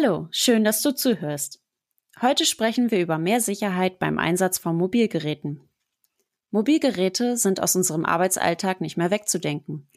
Hallo, 0.00 0.28
schön, 0.30 0.62
dass 0.62 0.80
du 0.80 0.94
zuhörst. 0.94 1.60
Heute 2.22 2.44
sprechen 2.44 2.92
wir 2.92 3.00
über 3.00 3.18
mehr 3.18 3.40
Sicherheit 3.40 3.98
beim 3.98 4.18
Einsatz 4.18 4.56
von 4.56 4.76
Mobilgeräten. 4.76 5.68
Mobilgeräte 6.50 7.36
sind 7.36 7.60
aus 7.60 7.74
unserem 7.74 8.04
Arbeitsalltag 8.04 8.80
nicht 8.80 8.96
mehr 8.96 9.10
wegzudenken. 9.10 9.90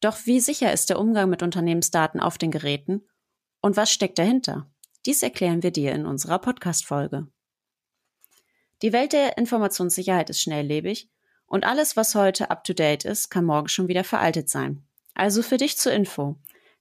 Doch 0.00 0.18
wie 0.24 0.38
sicher 0.38 0.72
ist 0.72 0.88
der 0.88 1.00
Umgang 1.00 1.30
mit 1.30 1.42
Unternehmensdaten 1.42 2.20
auf 2.20 2.38
den 2.38 2.52
Geräten 2.52 3.02
und 3.60 3.76
was 3.76 3.90
steckt 3.90 4.20
dahinter? 4.20 4.70
Dies 5.04 5.20
erklären 5.20 5.64
wir 5.64 5.72
dir 5.72 5.92
in 5.92 6.06
unserer 6.06 6.38
Podcast-Folge. 6.38 7.26
Die 8.82 8.92
Welt 8.92 9.12
der 9.12 9.36
Informationssicherheit 9.36 10.30
ist 10.30 10.40
schnelllebig 10.40 11.10
und 11.46 11.64
alles, 11.64 11.96
was 11.96 12.14
heute 12.14 12.52
up-to-date 12.52 13.04
ist, 13.04 13.30
kann 13.30 13.46
morgen 13.46 13.68
schon 13.68 13.88
wieder 13.88 14.04
veraltet 14.04 14.48
sein. 14.48 14.86
Also 15.14 15.42
für 15.42 15.56
dich 15.56 15.76
zur 15.76 15.92
Info. 15.92 16.36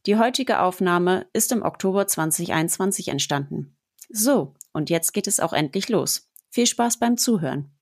Die 0.06 0.18
heutige 0.18 0.62
Aufnahme 0.62 1.28
ist 1.34 1.52
im 1.52 1.62
Oktober 1.62 2.08
2021 2.08 3.10
entstanden. 3.10 3.78
So, 4.10 4.56
und 4.72 4.90
jetzt 4.90 5.14
geht 5.14 5.28
es 5.28 5.42
auch 5.42 5.52
endlich 5.52 5.90
los. 5.90 6.32
Viel 6.50 6.68
Spaß 6.68 7.00
beim 7.00 7.18
Zuhören. 7.18 7.76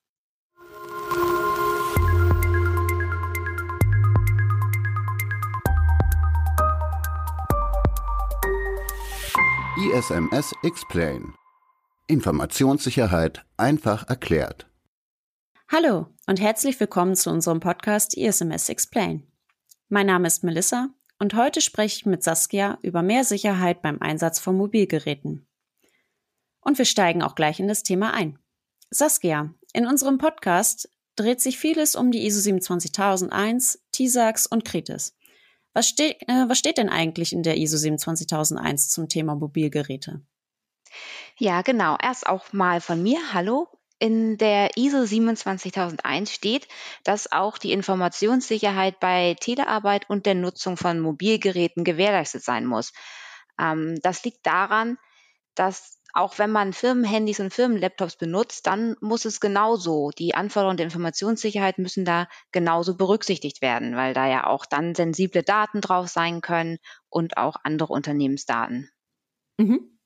ISMS 9.78 10.54
Explain. 10.64 11.36
Informationssicherheit 12.08 13.46
einfach 13.58 14.10
erklärt. 14.10 14.68
Hallo 15.72 16.08
und 16.26 16.42
herzlich 16.42 16.80
willkommen 16.80 17.16
zu 17.16 17.30
unserem 17.30 17.60
Podcast 17.60 18.18
ISMS 18.18 18.70
Explain. 18.70 19.28
Mein 19.88 20.08
Name 20.08 20.28
ist 20.28 20.44
Melissa 20.44 20.90
und 21.20 21.34
heute 21.34 21.62
spreche 21.62 21.98
ich 21.98 22.06
mit 22.06 22.24
Saskia 22.24 22.78
über 22.82 23.02
mehr 23.02 23.24
Sicherheit 23.24 23.82
beim 23.82 24.00
Einsatz 24.02 24.40
von 24.40 24.56
Mobilgeräten. 24.56 25.48
Und 26.62 26.78
wir 26.78 26.86
steigen 26.86 27.24
auch 27.24 27.36
gleich 27.36 27.60
in 27.60 27.68
das 27.68 27.84
Thema 27.84 28.14
ein. 28.14 28.40
Saskia, 28.90 29.54
in 29.74 29.88
unserem 29.88 30.18
Podcast 30.18 30.90
dreht 31.16 31.42
sich 31.42 31.58
vieles 31.58 31.96
um 31.96 32.12
die 32.12 32.26
ISO 32.26 32.42
27001, 32.42 33.84
TISAX 33.92 34.48
und 34.48 34.66
Kritis. 34.66 35.18
Was, 35.74 35.90
ste 35.90 36.20
äh, 36.22 36.46
was 36.48 36.58
steht 36.58 36.78
denn 36.78 36.90
eigentlich 36.90 37.34
in 37.34 37.44
der 37.44 37.58
ISO 37.58 37.78
27001 37.78 38.90
zum 38.90 39.10
Thema 39.10 39.36
Mobilgeräte? 39.36 40.22
Ja, 41.38 41.62
genau. 41.62 41.98
Erst 42.02 42.28
auch 42.28 42.52
mal 42.54 42.82
von 42.82 43.04
mir. 43.04 43.20
Hallo. 43.34 43.68
In 44.00 44.38
der 44.38 44.78
ISO 44.78 45.06
27001 45.06 46.32
steht, 46.32 46.68
dass 47.04 47.32
auch 47.32 47.58
die 47.58 47.72
Informationssicherheit 47.72 49.00
bei 49.00 49.36
Telearbeit 49.40 50.10
und 50.10 50.26
der 50.26 50.36
Nutzung 50.36 50.78
von 50.78 51.00
Mobilgeräten 51.00 51.84
gewährleistet 51.84 52.44
sein 52.44 52.66
muss. 52.66 52.92
Ähm, 53.60 54.00
das 54.02 54.24
liegt 54.24 54.46
daran, 54.46 54.98
dass 55.56 56.00
auch 56.14 56.40
wenn 56.40 56.52
man 56.52 56.74
Firmenhandys 56.74 57.40
und 57.40 57.54
Firmenlaptops 57.54 58.18
benutzt, 58.18 58.66
dann 58.68 58.96
muss 59.02 59.26
es 59.26 59.40
genauso, 59.40 60.12
die 60.18 60.34
Anforderungen 60.36 60.78
der 60.78 60.86
Informationssicherheit 60.86 61.78
müssen 61.78 62.06
da 62.06 62.28
genauso 62.52 62.98
berücksichtigt 62.98 63.62
werden, 63.62 63.96
weil 63.96 64.14
da 64.14 64.28
ja 64.28 64.48
auch 64.48 64.66
dann 64.66 64.96
sensible 64.96 65.44
Daten 65.44 65.82
drauf 65.82 66.08
sein 66.08 66.42
können 66.42 66.80
und 67.10 67.38
auch 67.38 67.58
andere 67.64 67.94
Unternehmensdaten. 67.94 68.90
Mhm. 69.60 69.97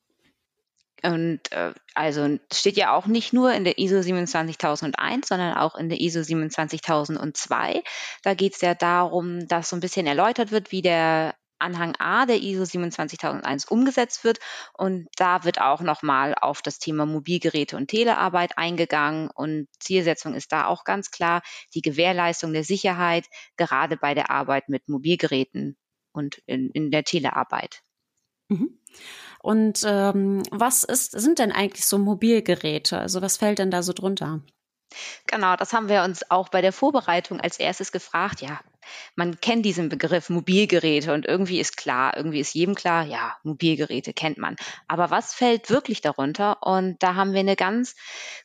Und 1.04 1.52
äh, 1.52 1.74
also 1.96 2.38
steht 2.54 2.78
ja 2.78 2.94
auch 2.94 3.08
nicht 3.08 3.34
nur 3.34 3.54
in 3.54 3.64
der 3.64 3.80
ISO 3.80 4.02
27001, 4.02 5.28
sondern 5.28 5.56
auch 5.56 5.76
in 5.76 5.90
der 5.90 6.00
ISO 6.00 6.24
27002. 6.24 7.84
Da 8.24 8.34
geht 8.36 8.54
es 8.54 8.62
ja 8.62 8.76
darum, 8.76 9.48
dass 9.48 9.70
so 9.70 9.76
ein 9.76 9.80
bisschen 9.80 10.06
erläutert 10.06 10.52
wird, 10.52 10.72
wie 10.72 10.84
der 10.84 11.34
Anhang 11.62 11.96
A 12.00 12.26
der 12.26 12.42
ISO 12.42 12.66
27001 12.66 13.66
umgesetzt 13.66 14.24
wird. 14.24 14.40
Und 14.74 15.08
da 15.16 15.44
wird 15.44 15.62
auch 15.62 15.82
nochmal 15.82 16.36
auf 16.40 16.62
das 16.62 16.80
Thema 16.80 17.06
Mobilgeräte 17.06 17.78
und 17.78 17.88
Telearbeit 17.88 18.58
eingegangen. 18.58 19.30
Und 19.34 19.68
Zielsetzung 19.80 20.34
ist 20.34 20.52
da 20.52 20.66
auch 20.66 20.84
ganz 20.84 21.12
klar 21.12 21.42
die 21.74 21.82
Gewährleistung 21.82 22.54
der 22.54 22.64
Sicherheit, 22.64 23.28
gerade 23.58 23.98
bei 23.98 24.14
der 24.14 24.30
Arbeit 24.30 24.70
mit 24.70 24.90
Mobilgeräten 24.90 25.78
und 26.12 26.42
in, 26.46 26.70
in 26.72 26.92
der 26.92 27.04
Telearbeit. 27.04 27.82
Mhm. 28.52 28.78
Und 29.42 29.82
ähm, 29.86 30.44
was 30.52 30.84
ist, 30.84 31.12
sind 31.12 31.40
denn 31.40 31.52
eigentlich 31.52 31.86
so 31.86 31.98
Mobilgeräte? 31.98 33.00
Also 33.00 33.22
was 33.22 33.38
fällt 33.38 33.60
denn 33.60 33.72
da 33.72 33.82
so 33.82 33.94
drunter? 33.94 34.42
Genau, 35.26 35.56
das 35.56 35.72
haben 35.74 35.88
wir 35.88 36.04
uns 36.04 36.30
auch 36.30 36.50
bei 36.50 36.62
der 36.62 36.74
Vorbereitung 36.74 37.40
als 37.40 37.58
erstes 37.58 37.92
gefragt. 37.92 38.42
Ja, 38.42 38.60
man 39.16 39.40
kennt 39.40 39.66
diesen 39.66 39.90
Begriff 39.90 40.30
Mobilgeräte 40.30 41.14
und 41.14 41.26
irgendwie 41.26 41.60
ist 41.60 41.78
klar, 41.78 42.16
irgendwie 42.16 42.40
ist 42.40 42.54
jedem 42.54 42.76
klar, 42.76 43.06
ja, 43.06 43.36
Mobilgeräte 43.44 44.14
kennt 44.14 44.38
man. 44.38 44.56
Aber 44.88 45.12
was 45.12 45.34
fällt 45.34 45.70
wirklich 45.70 46.02
darunter? 46.02 46.58
Und 46.62 47.02
da 47.04 47.16
haben 47.16 47.34
wir 47.34 47.40
eine 47.40 47.56
ganz 47.56 47.96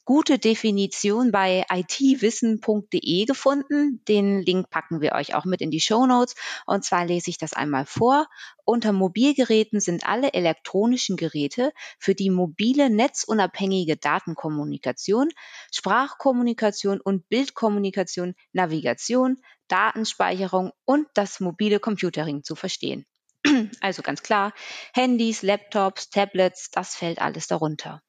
gute 0.05 0.39
Definition 0.39 1.33
bei 1.33 1.65
itwissen.de 1.71 3.25
gefunden. 3.25 4.03
Den 4.09 4.43
Link 4.43 4.71
packen 4.71 5.01
wir 5.01 5.13
euch 5.13 5.35
auch 5.35 5.45
mit 5.45 5.61
in 5.61 5.71
die 5.71 5.81
Show 5.81 6.07
Notes. 6.07 6.35
Und 6.67 6.85
zwar 6.85 7.05
lese 7.05 7.31
ich 7.31 7.39
das 7.39 7.53
einmal 7.53 7.87
vor. 7.87 8.27
Unter 8.65 8.93
Mobilgeräten 8.93 9.81
sind 9.81 10.07
alle 10.09 10.33
elektronischen 10.33 11.17
Geräte, 11.17 11.73
für 11.99 12.15
die 12.15 12.31
mobile 12.31 12.91
netzunabhängige 12.91 13.97
Datenkommunikation, 13.97 15.29
Sprachkommunikation 15.73 17.01
und 17.01 17.29
Bildkommunikation, 17.29 18.35
Navigation, 18.53 19.37
Datenspeicherung 19.69 20.73
und 20.85 21.07
das 21.15 21.41
mobile 21.41 21.81
Computering 21.81 22.43
zu 22.43 22.55
verstehen. 22.55 23.07
Also 23.81 24.03
ganz 24.03 24.23
klar, 24.23 24.53
Handys, 24.93 25.43
Laptops, 25.43 26.11
Tablets, 26.11 26.71
das 26.71 26.97
fällt 26.97 27.21
alles 27.21 27.47
darunter. 27.47 28.03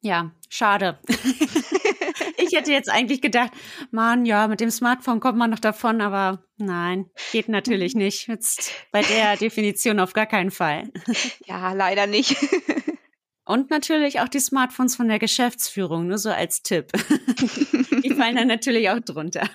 Ja, 0.00 0.30
schade. 0.48 1.00
ich 2.36 2.52
hätte 2.52 2.70
jetzt 2.70 2.88
eigentlich 2.88 3.20
gedacht, 3.20 3.50
man, 3.90 4.26
ja, 4.26 4.46
mit 4.46 4.60
dem 4.60 4.70
Smartphone 4.70 5.18
kommt 5.18 5.38
man 5.38 5.50
noch 5.50 5.58
davon, 5.58 6.00
aber 6.00 6.44
nein, 6.56 7.10
geht 7.32 7.48
natürlich 7.48 7.94
nicht. 7.94 8.28
Jetzt 8.28 8.72
bei 8.92 9.02
der 9.02 9.36
Definition 9.40 9.98
auf 9.98 10.12
gar 10.12 10.26
keinen 10.26 10.52
Fall. 10.52 10.92
Ja, 11.46 11.72
leider 11.72 12.06
nicht. 12.06 12.36
Und 13.48 13.70
natürlich 13.70 14.20
auch 14.20 14.28
die 14.28 14.40
Smartphones 14.40 14.94
von 14.94 15.08
der 15.08 15.18
Geschäftsführung, 15.18 16.06
nur 16.06 16.18
so 16.18 16.28
als 16.28 16.62
Tipp. 16.62 16.92
die 18.04 18.10
fallen 18.10 18.36
dann 18.36 18.46
natürlich 18.46 18.90
auch 18.90 19.00
drunter. 19.00 19.48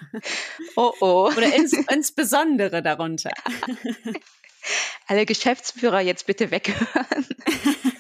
Oh 0.76 0.92
oh. 1.00 1.32
Oder 1.38 1.56
ins, 1.56 1.74
insbesondere 1.92 2.82
darunter. 2.82 3.30
Alle 5.08 5.28
Geschäftsführer 5.28 6.02
jetzt 6.02 6.26
bitte 6.26 6.50
weghören. 6.50 7.28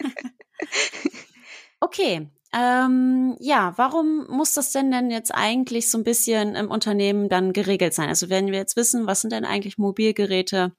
okay. 1.79 2.27
Ähm, 2.55 3.37
ja, 3.39 3.73
warum 3.75 4.25
muss 4.29 4.55
das 4.55 4.71
denn 4.71 4.89
denn 4.89 5.11
jetzt 5.11 5.31
eigentlich 5.31 5.91
so 5.91 5.99
ein 5.99 6.03
bisschen 6.03 6.55
im 6.55 6.71
Unternehmen 6.71 7.29
dann 7.29 7.53
geregelt 7.53 7.93
sein? 7.93 8.09
Also 8.09 8.31
wenn 8.31 8.47
wir 8.47 8.57
jetzt 8.57 8.77
wissen, 8.77 9.05
was 9.05 9.21
sind 9.21 9.31
denn 9.31 9.45
eigentlich 9.45 9.77
Mobilgeräte, 9.77 10.75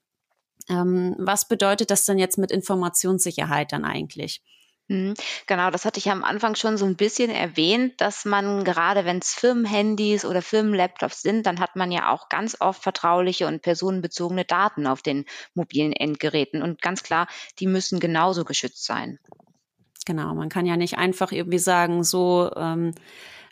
ähm, 0.68 1.14
was 1.20 1.46
bedeutet 1.46 1.92
das 1.92 2.04
denn 2.04 2.18
jetzt 2.18 2.36
mit 2.36 2.50
Informationssicherheit 2.50 3.70
dann 3.70 3.84
eigentlich? 3.84 4.42
Mhm. 4.88 5.14
Genau, 5.46 5.70
das 5.70 5.86
hatte 5.86 5.98
ich 5.98 6.10
am 6.10 6.24
Anfang 6.24 6.56
schon 6.56 6.76
so 6.76 6.84
ein 6.84 6.96
bisschen 6.96 7.30
erwähnt, 7.30 7.94
dass 7.98 8.26
man 8.26 8.64
gerade 8.64 9.06
wenn 9.06 9.18
es 9.18 9.32
Firmenhandys 9.32 10.26
oder 10.26 10.42
Firmenlaptops 10.42 11.22
sind, 11.22 11.46
dann 11.46 11.58
hat 11.58 11.74
man 11.74 11.90
ja 11.90 12.12
auch 12.12 12.28
ganz 12.28 12.56
oft 12.60 12.82
vertrauliche 12.82 13.46
und 13.46 13.62
personenbezogene 13.62 14.44
Daten 14.44 14.86
auf 14.86 15.00
den 15.00 15.24
mobilen 15.54 15.92
Endgeräten. 15.92 16.62
Und 16.62 16.82
ganz 16.82 17.02
klar, 17.02 17.28
die 17.58 17.66
müssen 17.66 17.98
genauso 17.98 18.44
geschützt 18.44 18.84
sein. 18.84 19.18
Genau, 20.04 20.34
man 20.34 20.50
kann 20.50 20.66
ja 20.66 20.76
nicht 20.76 20.98
einfach 20.98 21.32
irgendwie 21.32 21.58
sagen, 21.58 22.04
so 22.04 22.50
ähm, 22.54 22.94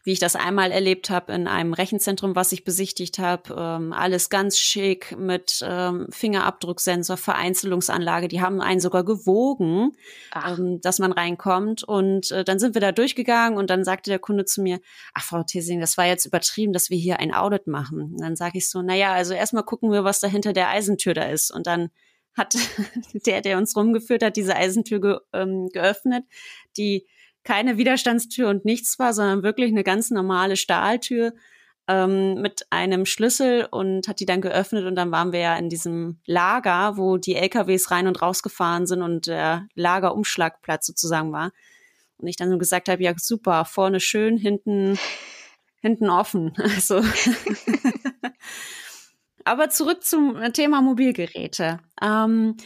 wie 0.05 0.13
ich 0.13 0.19
das 0.19 0.35
einmal 0.35 0.73
erlebt 0.73 1.11
habe 1.11 1.33
in 1.33 1.47
einem 1.47 1.73
Rechenzentrum, 1.75 2.35
was 2.35 2.51
ich 2.51 2.65
besichtigt 2.65 3.21
habe. 3.21 3.55
Ähm, 3.57 3.93
alles 3.93 4.31
ganz 4.31 4.59
schick 4.59 5.17
mit 5.17 5.61
ähm, 5.65 6.09
Fingerabdrucksensor, 6.11 7.17
Vereinzelungsanlage. 7.17 8.27
Die 8.27 8.41
haben 8.41 8.61
einen 8.61 8.81
sogar 8.81 9.05
gewogen, 9.05 9.93
ähm, 10.35 10.81
dass 10.81 10.99
man 10.99 11.13
reinkommt. 11.13 11.85
Und 11.85 12.33
äh, 12.33 12.43
dann 12.43 12.59
sind 12.59 12.75
wir 12.75 12.81
da 12.81 12.91
durchgegangen 12.91 13.57
und 13.59 13.71
dann 13.71 13.85
sagte 13.85 14.11
der 14.11 14.19
Kunde 14.19 14.45
zu 14.45 14.61
mir, 14.61 14.81
ach 15.15 15.23
Frau 15.23 15.45
Thesing, 15.45 15.79
das 15.81 15.97
war 15.97 16.07
jetzt 16.07 16.27
übertrieben, 16.27 16.73
dass 16.73 16.91
wir 16.91 16.99
hier 16.99 17.21
ein 17.21 17.33
Audit 17.33 17.69
machen. 17.69 18.13
Und 18.13 18.21
dann 18.21 18.35
sage 18.35 18.59
ich 18.59 18.69
so, 18.69 18.83
naja, 18.83 19.13
also 19.13 19.35
erstmal 19.35 19.65
gucken 19.65 19.93
wir, 19.93 20.03
was 20.03 20.19
da 20.19 20.27
hinter 20.27 20.53
der 20.53 20.69
Eisentür 20.69 21.15
da 21.15 21.25
ist. 21.25 21.53
Und 21.53 21.69
dann 21.69 21.91
hat 22.35 22.55
der, 23.27 23.41
der 23.41 23.59
uns 23.59 23.77
rumgeführt 23.77 24.23
hat, 24.25 24.37
diese 24.37 24.57
Eisentür 24.57 25.01
ge 25.01 25.19
ähm, 25.33 25.69
geöffnet, 25.73 26.25
die 26.77 27.07
keine 27.45 27.77
Widerstandstür 27.77 28.49
und 28.49 28.65
nichts 28.65 28.99
war, 28.99 29.13
sondern 29.13 29.43
wirklich 29.43 29.71
eine 29.71 29.85
ganz 29.85 30.11
normale 30.11 30.57
Stahltür 30.57 31.35
ähm, 31.89 32.41
mit 32.41 32.67
einem 32.71 33.07
Schlüssel 33.07 33.67
und 33.71 34.09
hat 34.09 34.21
die 34.21 34.27
dann 34.27 34.41
geöffnet 34.41 34.87
und 34.87 34.95
dann 34.95 35.11
waren 35.11 35.33
wir 35.33 35.41
ja 35.41 35.57
in 35.57 35.69
diesem 35.69 36.19
Lager, 36.27 36.97
wo 36.97 37.17
die 37.17 37.35
LKWs 37.35 37.91
rein 37.91 38.07
und 38.07 38.23
rausgefahren 38.23 38.87
sind 38.87 39.03
und 39.03 39.27
der 39.27 39.67
Lagerumschlagplatz 39.75 40.87
sozusagen 40.87 41.33
war. 41.33 41.53
Und 42.19 42.29
ich 42.29 42.37
dann 42.37 42.51
so 42.51 42.59
gesagt 42.59 42.89
habe, 42.89 43.03
ja 43.03 43.13
super, 43.17 43.65
vorne 43.65 43.99
schön, 43.99 44.37
hinten 44.37 44.97
hinten 45.83 46.09
offen. 46.09 46.55
Also 46.63 47.03
aber 49.45 49.71
zurück 49.71 50.05
zum 50.05 50.41
Thema 50.53 50.81
Mobilgeräte. 50.81 51.81
Ähm, 52.01 52.57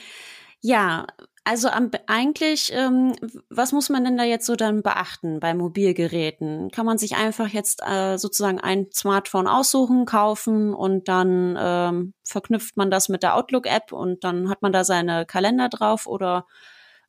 ja, 0.61 1.07
Also 1.49 1.69
am, 1.69 1.93
eigentlich, 2.09 2.73
ähm, 2.73 3.15
was 3.51 3.71
muss 3.71 3.89
man 3.89 4.03
denn 4.03 4.17
da 4.17 4.25
jetzt 4.25 4.47
so 4.47 4.57
dann 4.57 4.83
beachten 4.83 5.39
bei 5.39 5.55
Mobilgeräten? 5.55 6.73
Kann 6.73 6.87
man 6.87 6.99
sich 6.99 7.15
einfach 7.15 7.47
jetzt 7.47 7.83
äh, 7.87 8.17
sozusagen 8.19 8.59
ein 8.59 8.89
Smartphone 8.93 9.47
aussuchen, 9.47 10.07
kaufen 10.07 10.75
und 10.75 11.07
dann 11.07 11.57
ähm, 11.57 12.15
verknüpft 12.25 12.77
man 12.77 12.91
das 12.91 13.09
mit 13.09 13.23
der 13.23 13.37
Outlook-App 13.37 13.93
und 13.93 14.25
dann 14.25 14.49
hat 14.49 14.63
man 14.63 14.73
da 14.73 14.83
seine 14.83 15.25
Kalender 15.25 15.69
drauf 15.69 16.09
oder 16.09 16.49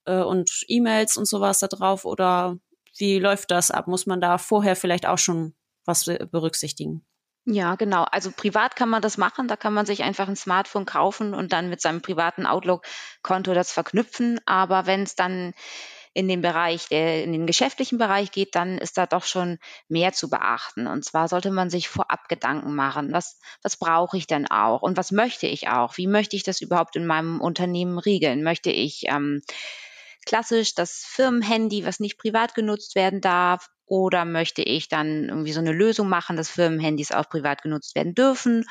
äh, 0.05 0.21
und 0.21 0.51
E-Mails 0.67 1.17
und 1.17 1.25
sowas 1.27 1.57
da 1.57 1.65
drauf 1.67 2.05
oder 2.05 2.59
wie 2.95 3.17
läuft 3.17 3.49
das 3.49 3.71
ab? 3.71 3.87
Muss 3.87 4.05
man 4.05 4.21
da 4.21 4.37
vorher 4.37 4.75
vielleicht 4.75 5.07
auch 5.07 5.17
schon 5.17 5.55
was 5.83 6.05
berücksichtigen? 6.05 7.06
Ja, 7.49 7.75
genau. 7.75 8.03
Also 8.11 8.31
privat 8.31 8.75
kann 8.75 8.89
man 8.89 9.01
das 9.01 9.17
machen. 9.17 9.47
Da 9.47 9.55
kann 9.55 9.73
man 9.73 9.85
sich 9.85 10.03
einfach 10.03 10.27
ein 10.27 10.35
Smartphone 10.35 10.85
kaufen 10.85 11.33
und 11.33 11.53
dann 11.53 11.69
mit 11.69 11.79
seinem 11.81 12.01
privaten 12.01 12.45
Outlook-Konto 12.45 13.53
das 13.53 13.71
verknüpfen. 13.71 14.39
Aber 14.45 14.85
wenn 14.85 15.03
es 15.03 15.15
dann 15.15 15.53
in 16.13 16.27
den 16.27 16.41
Bereich, 16.41 16.91
in 16.91 17.31
den 17.31 17.47
geschäftlichen 17.47 17.99
Bereich 17.99 18.31
geht, 18.31 18.55
dann 18.55 18.77
ist 18.79 18.97
da 18.97 19.05
doch 19.05 19.23
schon 19.23 19.59
mehr 19.87 20.11
zu 20.13 20.29
beachten. 20.29 20.87
Und 20.87 21.05
zwar 21.05 21.29
sollte 21.29 21.51
man 21.51 21.69
sich 21.69 21.87
vorab 21.89 22.27
Gedanken 22.27 22.75
machen, 22.75 23.13
was, 23.13 23.39
was 23.63 23.77
brauche 23.77 24.17
ich 24.17 24.27
denn 24.27 24.49
auch 24.51 24.81
und 24.81 24.97
was 24.97 25.11
möchte 25.11 25.47
ich 25.47 25.69
auch? 25.69 25.95
Wie 25.97 26.07
möchte 26.07 26.35
ich 26.35 26.43
das 26.43 26.59
überhaupt 26.61 26.97
in 26.97 27.05
meinem 27.07 27.39
Unternehmen 27.39 27.97
regeln? 27.99 28.43
Möchte 28.43 28.71
ich 28.71 29.03
ähm, 29.07 29.41
klassisch 30.27 30.75
das 30.75 31.03
Firmenhandy, 31.07 31.85
was 31.85 31.99
nicht 31.99 32.19
privat 32.19 32.53
genutzt 32.53 32.93
werden 32.93 33.21
darf? 33.21 33.69
Oder 33.85 34.25
möchte 34.25 34.61
ich 34.61 34.89
dann 34.89 35.29
irgendwie 35.29 35.53
so 35.53 35.61
eine 35.61 35.71
Lösung 35.71 36.09
machen, 36.09 36.35
dass 36.35 36.49
Firmenhandys 36.49 37.11
auch 37.11 37.29
privat 37.29 37.63
genutzt 37.63 37.95
werden 37.95 38.13
dürfen? 38.13 38.65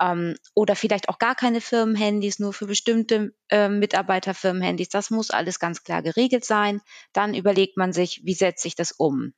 Ähm, 0.00 0.36
oder 0.54 0.74
vielleicht 0.74 1.08
auch 1.08 1.18
gar 1.18 1.36
keine 1.36 1.60
Firmenhandys, 1.60 2.40
nur 2.40 2.52
für 2.52 2.66
bestimmte 2.66 3.32
äh, 3.48 3.68
Mitarbeiterfirmenhandys. 3.68 4.88
Das 4.88 5.10
muss 5.10 5.30
alles 5.30 5.60
ganz 5.60 5.84
klar 5.84 6.02
geregelt 6.02 6.44
sein. 6.44 6.80
Dann 7.12 7.34
überlegt 7.34 7.76
man 7.76 7.92
sich, 7.92 8.20
wie 8.24 8.34
setze 8.34 8.66
ich 8.66 8.74
das 8.74 8.90
um? 8.92 9.32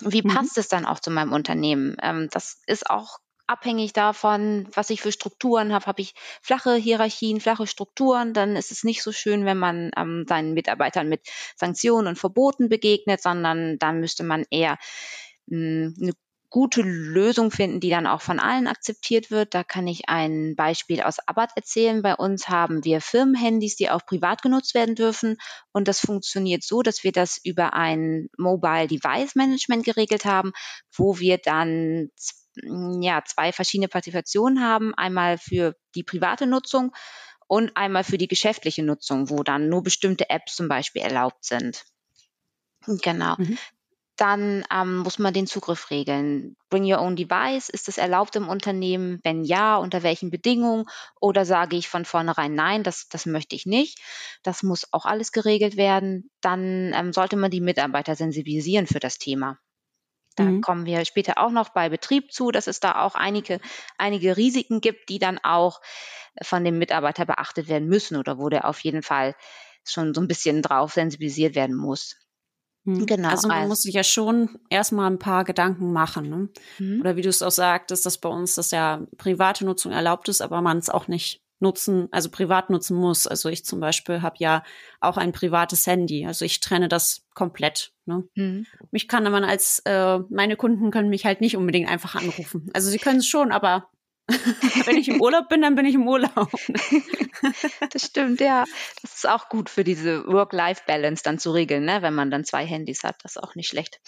Wie 0.00 0.22
mhm. 0.22 0.28
passt 0.28 0.58
es 0.58 0.68
dann 0.68 0.84
auch 0.84 1.00
zu 1.00 1.10
meinem 1.10 1.32
Unternehmen? 1.32 1.96
Ähm, 2.02 2.28
das 2.30 2.60
ist 2.66 2.90
auch 2.90 3.18
abhängig 3.46 3.92
davon, 3.92 4.68
was 4.72 4.90
ich 4.90 5.00
für 5.02 5.12
Strukturen 5.12 5.72
habe. 5.72 5.86
Habe 5.86 6.02
ich 6.02 6.14
flache 6.42 6.74
Hierarchien, 6.74 7.40
flache 7.40 7.66
Strukturen, 7.66 8.32
dann 8.32 8.56
ist 8.56 8.70
es 8.70 8.84
nicht 8.84 9.02
so 9.02 9.12
schön, 9.12 9.44
wenn 9.44 9.58
man 9.58 9.90
ähm, 9.96 10.24
seinen 10.28 10.54
Mitarbeitern 10.54 11.08
mit 11.08 11.20
Sanktionen 11.56 12.08
und 12.08 12.18
Verboten 12.18 12.68
begegnet, 12.68 13.22
sondern 13.22 13.78
dann 13.78 14.00
müsste 14.00 14.24
man 14.24 14.44
eher 14.50 14.78
mh, 15.46 15.56
hm, 15.56 15.94
eine 16.00 16.12
gute 16.54 16.82
Lösung 16.82 17.50
finden, 17.50 17.80
die 17.80 17.90
dann 17.90 18.06
auch 18.06 18.20
von 18.20 18.38
allen 18.38 18.68
akzeptiert 18.68 19.32
wird. 19.32 19.54
Da 19.54 19.64
kann 19.64 19.88
ich 19.88 20.08
ein 20.08 20.54
Beispiel 20.54 21.02
aus 21.02 21.18
Abbott 21.26 21.48
erzählen. 21.56 22.00
Bei 22.00 22.14
uns 22.14 22.48
haben 22.48 22.84
wir 22.84 23.00
Firmenhandys, 23.00 23.74
die 23.74 23.90
auch 23.90 24.06
privat 24.06 24.40
genutzt 24.40 24.72
werden 24.72 24.94
dürfen. 24.94 25.36
Und 25.72 25.88
das 25.88 25.98
funktioniert 25.98 26.62
so, 26.62 26.82
dass 26.82 27.02
wir 27.02 27.10
das 27.10 27.40
über 27.42 27.72
ein 27.72 28.28
Mobile 28.38 28.86
Device 28.86 29.34
Management 29.34 29.84
geregelt 29.84 30.26
haben, 30.26 30.52
wo 30.96 31.18
wir 31.18 31.38
dann 31.38 32.10
ja, 32.62 33.22
zwei 33.24 33.52
verschiedene 33.52 33.88
Partizipationen 33.88 34.62
haben. 34.62 34.94
Einmal 34.94 35.38
für 35.38 35.76
die 35.94 36.02
private 36.02 36.46
Nutzung 36.46 36.94
und 37.46 37.76
einmal 37.76 38.04
für 38.04 38.18
die 38.18 38.28
geschäftliche 38.28 38.82
Nutzung, 38.82 39.30
wo 39.30 39.42
dann 39.42 39.68
nur 39.68 39.82
bestimmte 39.82 40.30
Apps 40.30 40.56
zum 40.56 40.68
Beispiel 40.68 41.02
erlaubt 41.02 41.44
sind. 41.44 41.84
Genau. 42.86 43.36
Mhm. 43.38 43.58
Dann 44.16 44.64
ähm, 44.72 44.98
muss 44.98 45.18
man 45.18 45.34
den 45.34 45.48
Zugriff 45.48 45.90
regeln. 45.90 46.56
Bring 46.70 46.84
your 46.84 47.00
own 47.00 47.16
device. 47.16 47.68
Ist 47.68 47.88
es 47.88 47.98
erlaubt 47.98 48.36
im 48.36 48.48
Unternehmen? 48.48 49.18
Wenn 49.24 49.42
ja, 49.42 49.76
unter 49.76 50.04
welchen 50.04 50.30
Bedingungen? 50.30 50.84
Oder 51.20 51.44
sage 51.44 51.76
ich 51.76 51.88
von 51.88 52.04
vornherein 52.04 52.54
nein, 52.54 52.84
das, 52.84 53.08
das 53.08 53.26
möchte 53.26 53.56
ich 53.56 53.66
nicht. 53.66 53.98
Das 54.44 54.62
muss 54.62 54.92
auch 54.92 55.04
alles 55.04 55.32
geregelt 55.32 55.76
werden. 55.76 56.30
Dann 56.40 56.92
ähm, 56.94 57.12
sollte 57.12 57.36
man 57.36 57.50
die 57.50 57.60
Mitarbeiter 57.60 58.14
sensibilisieren 58.14 58.86
für 58.86 59.00
das 59.00 59.18
Thema. 59.18 59.58
Da 60.36 60.44
mhm. 60.44 60.60
kommen 60.60 60.86
wir 60.86 61.04
später 61.04 61.38
auch 61.38 61.50
noch 61.50 61.70
bei 61.70 61.88
Betrieb 61.88 62.32
zu, 62.32 62.50
dass 62.50 62.66
es 62.66 62.80
da 62.80 63.02
auch 63.02 63.14
einige, 63.14 63.60
einige 63.98 64.36
Risiken 64.36 64.80
gibt, 64.80 65.08
die 65.08 65.18
dann 65.18 65.38
auch 65.42 65.80
von 66.42 66.64
dem 66.64 66.78
Mitarbeiter 66.78 67.24
beachtet 67.24 67.68
werden 67.68 67.88
müssen 67.88 68.16
oder 68.16 68.38
wo 68.38 68.48
der 68.48 68.68
auf 68.68 68.80
jeden 68.80 69.02
Fall 69.02 69.34
schon 69.84 70.14
so 70.14 70.20
ein 70.20 70.28
bisschen 70.28 70.62
drauf 70.62 70.92
sensibilisiert 70.92 71.54
werden 71.54 71.76
muss. 71.76 72.16
Mhm. 72.84 73.06
Genau. 73.06 73.28
Also 73.28 73.48
man 73.48 73.58
also, 73.58 73.68
muss 73.68 73.82
sich 73.82 73.94
ja 73.94 74.04
schon 74.04 74.58
erstmal 74.70 75.10
ein 75.10 75.18
paar 75.18 75.44
Gedanken 75.44 75.92
machen. 75.92 76.28
Ne? 76.28 76.48
Mhm. 76.78 77.00
Oder 77.00 77.16
wie 77.16 77.22
du 77.22 77.28
es 77.28 77.42
auch 77.42 77.50
sagtest, 77.50 78.04
dass 78.06 78.18
bei 78.18 78.28
uns 78.28 78.54
das 78.54 78.70
ja 78.70 79.06
private 79.16 79.64
Nutzung 79.64 79.92
erlaubt 79.92 80.28
ist, 80.28 80.40
aber 80.40 80.60
man 80.60 80.78
es 80.78 80.90
auch 80.90 81.08
nicht 81.08 81.43
nutzen, 81.64 82.08
also 82.12 82.30
privat 82.30 82.70
nutzen 82.70 82.96
muss. 82.96 83.26
Also 83.26 83.48
ich 83.48 83.64
zum 83.64 83.80
Beispiel 83.80 84.22
habe 84.22 84.36
ja 84.38 84.62
auch 85.00 85.16
ein 85.16 85.32
privates 85.32 85.86
Handy. 85.86 86.26
Also 86.26 86.44
ich 86.44 86.60
trenne 86.60 86.88
das 86.88 87.26
komplett. 87.34 87.92
Ne? 88.06 88.28
Mhm. 88.36 88.66
Mich 88.92 89.08
kann 89.08 89.24
man 89.24 89.42
als, 89.42 89.80
äh, 89.80 90.18
meine 90.30 90.56
Kunden 90.56 90.92
können 90.92 91.08
mich 91.08 91.24
halt 91.26 91.40
nicht 91.40 91.56
unbedingt 91.56 91.88
einfach 91.88 92.14
anrufen. 92.14 92.70
Also 92.74 92.90
sie 92.90 92.98
können 92.98 93.18
es 93.18 93.26
schon, 93.26 93.50
aber 93.50 93.90
wenn 94.86 94.96
ich 94.96 95.08
im 95.08 95.20
Urlaub 95.20 95.48
bin, 95.48 95.62
dann 95.62 95.74
bin 95.74 95.84
ich 95.84 95.96
im 95.96 96.06
Urlaub. 96.06 96.50
das 97.90 98.06
stimmt, 98.06 98.40
ja. 98.40 98.64
Das 99.02 99.16
ist 99.16 99.28
auch 99.28 99.48
gut 99.48 99.68
für 99.68 99.84
diese 99.84 100.24
Work-Life-Balance 100.26 101.22
dann 101.24 101.38
zu 101.38 101.50
regeln, 101.50 101.84
ne? 101.84 102.00
wenn 102.00 102.14
man 102.14 102.30
dann 102.30 102.44
zwei 102.44 102.64
Handys 102.64 103.02
hat. 103.02 103.16
Das 103.22 103.36
ist 103.36 103.42
auch 103.42 103.54
nicht 103.54 103.68
schlecht. 103.68 104.00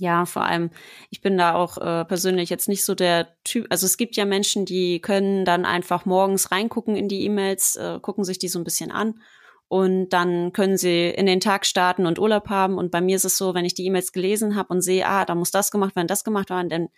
Ja, 0.00 0.24
vor 0.24 0.46
allem, 0.46 0.70
ich 1.10 1.20
bin 1.20 1.36
da 1.36 1.54
auch 1.54 1.76
äh, 1.76 2.06
persönlich 2.06 2.48
jetzt 2.48 2.68
nicht 2.68 2.86
so 2.86 2.94
der 2.94 3.36
Typ. 3.44 3.66
Also 3.68 3.84
es 3.84 3.98
gibt 3.98 4.16
ja 4.16 4.24
Menschen, 4.24 4.64
die 4.64 5.02
können 5.02 5.44
dann 5.44 5.66
einfach 5.66 6.06
morgens 6.06 6.50
reingucken 6.50 6.96
in 6.96 7.06
die 7.06 7.22
E-Mails, 7.26 7.76
äh, 7.76 7.98
gucken 8.00 8.24
sich 8.24 8.38
die 8.38 8.48
so 8.48 8.58
ein 8.58 8.64
bisschen 8.64 8.90
an 8.90 9.20
und 9.68 10.08
dann 10.08 10.54
können 10.54 10.78
sie 10.78 11.10
in 11.10 11.26
den 11.26 11.40
Tag 11.40 11.66
starten 11.66 12.06
und 12.06 12.18
Urlaub 12.18 12.48
haben. 12.48 12.78
Und 12.78 12.90
bei 12.90 13.02
mir 13.02 13.14
ist 13.14 13.26
es 13.26 13.36
so, 13.36 13.52
wenn 13.52 13.66
ich 13.66 13.74
die 13.74 13.84
E-Mails 13.84 14.12
gelesen 14.12 14.56
habe 14.56 14.72
und 14.72 14.80
sehe, 14.80 15.06
ah, 15.06 15.26
da 15.26 15.34
muss 15.34 15.50
das 15.50 15.70
gemacht 15.70 15.94
werden, 15.96 16.08
das 16.08 16.24
gemacht 16.24 16.48
werden, 16.48 16.70
dann 16.70 16.88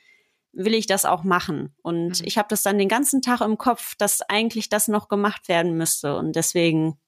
will 0.52 0.74
ich 0.74 0.86
das 0.86 1.04
auch 1.04 1.24
machen. 1.24 1.74
Und 1.82 2.20
mhm. 2.20 2.24
ich 2.24 2.38
habe 2.38 2.46
das 2.48 2.62
dann 2.62 2.78
den 2.78 2.88
ganzen 2.88 3.20
Tag 3.20 3.40
im 3.40 3.58
Kopf, 3.58 3.96
dass 3.96 4.22
eigentlich 4.22 4.68
das 4.68 4.86
noch 4.86 5.08
gemacht 5.08 5.48
werden 5.48 5.76
müsste. 5.76 6.16
Und 6.16 6.36
deswegen, 6.36 7.00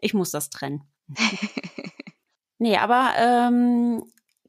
ich 0.00 0.12
muss 0.12 0.32
das 0.32 0.50
trennen. 0.50 0.82
nee, 2.58 2.76
aber 2.76 3.12
ähm, 3.16 4.02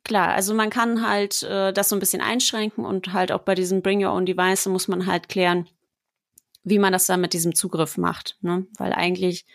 Klar, 0.06 0.34
also 0.34 0.54
man 0.54 0.70
kann 0.70 1.06
halt 1.06 1.42
äh, 1.42 1.74
das 1.74 1.90
so 1.90 1.96
ein 1.96 2.00
bisschen 2.00 2.22
einschränken 2.22 2.86
und 2.86 3.12
halt 3.12 3.32
auch 3.32 3.42
bei 3.42 3.56
diesem 3.56 3.82
Bring 3.82 4.06
Your 4.06 4.14
Own 4.14 4.28
Device 4.28 4.68
muss 4.68 4.88
man 4.88 5.08
halt 5.08 5.30
klären, 5.30 5.68
wie 6.64 6.78
man 6.78 6.94
das 6.94 7.08
dann 7.08 7.22
mit 7.22 7.34
diesem 7.34 7.56
Zugriff 7.56 7.98
macht. 7.98 8.38
Ne? 8.42 8.68
Weil 8.78 8.94
eigentlich 8.94 9.48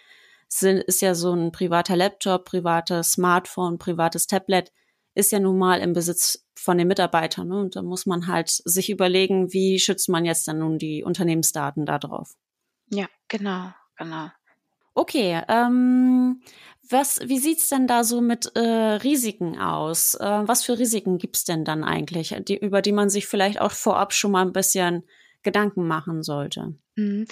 sind, 0.49 0.79
ist 0.79 1.03
ja 1.03 1.15
so 1.15 1.33
ein 1.33 1.53
privater 1.53 1.95
Laptop, 1.95 2.47
privates 2.47 3.13
Smartphone, 3.13 3.79
privates 3.79 4.27
Tablet, 4.27 4.73
ist 5.15 5.31
ja 5.31 5.39
nun 5.39 5.57
mal 5.57 5.79
im 5.79 5.93
Besitz 5.93 6.45
von 6.57 6.79
den 6.79 6.89
Mitarbeitern. 6.89 7.47
Ne? 7.47 7.57
Und 7.61 7.77
da 7.77 7.83
muss 7.83 8.05
man 8.05 8.27
halt 8.27 8.49
sich 8.51 8.91
überlegen, 8.91 9.53
wie 9.53 9.79
schützt 9.79 10.09
man 10.09 10.25
jetzt 10.25 10.49
dann 10.49 10.59
nun 10.59 10.79
die 10.79 11.05
Unternehmensdaten 11.05 11.87
da 11.87 12.01
drauf. 12.01 12.35
Ja, 12.91 13.07
genau, 13.29 13.73
genau. 13.97 14.31
Okay, 14.95 15.41
ähm, 15.47 16.43
was, 16.91 17.21
wie 17.25 17.39
sieht's 17.39 17.69
denn 17.69 17.87
da 17.87 18.05
so 18.05 18.21
mit 18.21 18.55
äh, 18.57 18.61
Risiken 18.61 19.59
aus? 19.59 20.15
Äh, 20.15 20.25
was 20.25 20.65
für 20.65 20.79
Risiken 20.79 21.19
gibt's 21.19 21.45
denn 21.45 21.65
dann 21.65 21.85
eigentlich, 21.85 22.35
die, 22.47 22.57
über 22.57 22.83
die 22.83 22.93
man 22.93 23.11
sich 23.11 23.27
vielleicht 23.27 23.61
auch 23.61 23.73
vorab 23.73 24.13
schon 24.13 24.33
mal 24.33 24.43
ein 24.43 24.53
bisschen 24.53 25.05
Gedanken 25.43 25.87
machen 25.87 26.23
sollte? 26.23 26.75
Mhm. 26.97 27.27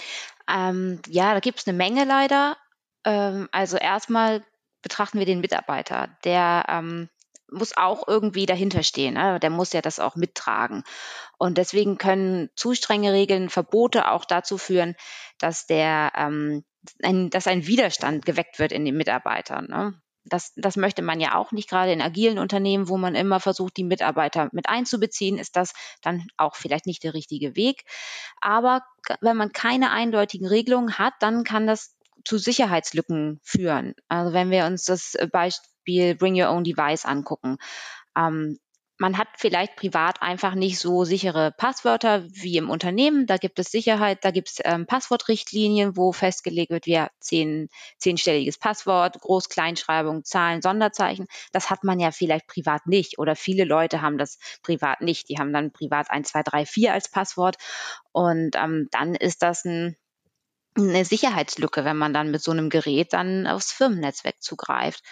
Ähm, 0.48 1.00
ja, 1.08 1.34
da 1.34 1.40
gibt's 1.40 1.66
eine 1.66 1.76
Menge 1.76 2.04
leider. 2.04 2.56
Ähm, 3.04 3.48
also 3.52 3.76
erstmal 3.76 4.44
betrachten 4.82 5.18
wir 5.18 5.26
den 5.26 5.40
Mitarbeiter. 5.40 6.08
Der 6.24 6.64
ähm, 6.68 7.08
muss 7.50 7.76
auch 7.76 8.06
irgendwie 8.06 8.46
dahinter 8.46 8.82
stehen. 8.82 9.14
Ne? 9.14 9.38
Der 9.40 9.50
muss 9.50 9.72
ja 9.72 9.80
das 9.80 10.00
auch 10.00 10.16
mittragen. 10.16 10.84
Und 11.38 11.58
deswegen 11.58 11.98
können 11.98 12.50
zu 12.56 12.74
strenge 12.74 13.12
Regeln, 13.12 13.48
Verbote 13.48 14.10
auch 14.10 14.24
dazu 14.24 14.58
führen, 14.58 14.94
dass 15.38 15.66
der 15.66 16.12
ähm, 16.16 16.64
ein, 17.02 17.30
dass 17.30 17.46
ein 17.46 17.66
Widerstand 17.66 18.24
geweckt 18.24 18.58
wird 18.58 18.72
in 18.72 18.84
den 18.84 18.96
Mitarbeitern. 18.96 19.66
Ne? 19.68 19.94
Das, 20.24 20.52
das 20.56 20.76
möchte 20.76 21.02
man 21.02 21.20
ja 21.20 21.36
auch 21.36 21.52
nicht, 21.52 21.70
gerade 21.70 21.92
in 21.92 22.02
agilen 22.02 22.38
Unternehmen, 22.38 22.88
wo 22.88 22.98
man 22.98 23.14
immer 23.14 23.40
versucht, 23.40 23.76
die 23.76 23.84
Mitarbeiter 23.84 24.50
mit 24.52 24.68
einzubeziehen, 24.68 25.38
ist 25.38 25.56
das 25.56 25.72
dann 26.02 26.26
auch 26.36 26.54
vielleicht 26.54 26.86
nicht 26.86 27.02
der 27.02 27.14
richtige 27.14 27.56
Weg. 27.56 27.84
Aber 28.40 28.82
wenn 29.20 29.36
man 29.36 29.52
keine 29.52 29.90
eindeutigen 29.90 30.46
Regelungen 30.46 30.98
hat, 30.98 31.14
dann 31.20 31.44
kann 31.44 31.66
das 31.66 31.96
zu 32.24 32.36
Sicherheitslücken 32.36 33.40
führen. 33.42 33.94
Also 34.08 34.34
wenn 34.34 34.50
wir 34.50 34.66
uns 34.66 34.84
das 34.84 35.16
Beispiel 35.32 35.70
Bring 36.18 36.40
Your 36.40 36.50
Own 36.50 36.64
Device 36.64 37.04
angucken. 37.04 37.58
Ähm, 38.16 38.58
man 39.00 39.16
hat 39.16 39.28
vielleicht 39.36 39.76
privat 39.76 40.22
einfach 40.22 40.54
nicht 40.54 40.78
so 40.80 41.04
sichere 41.04 41.52
Passwörter 41.56 42.26
wie 42.30 42.56
im 42.56 42.68
Unternehmen. 42.68 43.26
Da 43.26 43.36
gibt 43.36 43.60
es 43.60 43.70
Sicherheit, 43.70 44.24
da 44.24 44.32
gibt 44.32 44.50
es 44.50 44.58
ähm, 44.64 44.86
Passwortrichtlinien, 44.86 45.96
wo 45.96 46.12
festgelegt 46.12 46.70
wird, 46.72 46.86
wie 46.86 47.06
zehn, 47.20 47.68
zehnstelliges 47.98 48.58
Passwort, 48.58 49.20
Groß-, 49.20 49.48
Kleinschreibung, 49.48 50.24
Zahlen, 50.24 50.62
Sonderzeichen. 50.62 51.28
Das 51.52 51.70
hat 51.70 51.84
man 51.84 52.00
ja 52.00 52.10
vielleicht 52.10 52.48
privat 52.48 52.86
nicht 52.88 53.18
oder 53.18 53.36
viele 53.36 53.64
Leute 53.64 54.02
haben 54.02 54.18
das 54.18 54.38
privat 54.62 55.00
nicht. 55.00 55.28
Die 55.28 55.38
haben 55.38 55.52
dann 55.52 55.72
privat 55.72 56.10
1, 56.10 56.30
2, 56.30 56.42
3, 56.42 56.66
4 56.66 56.92
als 56.92 57.08
Passwort 57.08 57.56
und 58.10 58.56
ähm, 58.56 58.88
dann 58.90 59.14
ist 59.14 59.42
das 59.42 59.64
ein 59.64 59.96
eine 60.76 61.04
Sicherheitslücke, 61.04 61.84
wenn 61.84 61.96
man 61.96 62.12
dann 62.12 62.30
mit 62.30 62.40
so 62.40 62.52
einem 62.52 62.70
Gerät 62.70 63.12
dann 63.12 63.48
aufs 63.48 63.72
Firmennetzwerk 63.72 64.40
zugreift. 64.40 65.02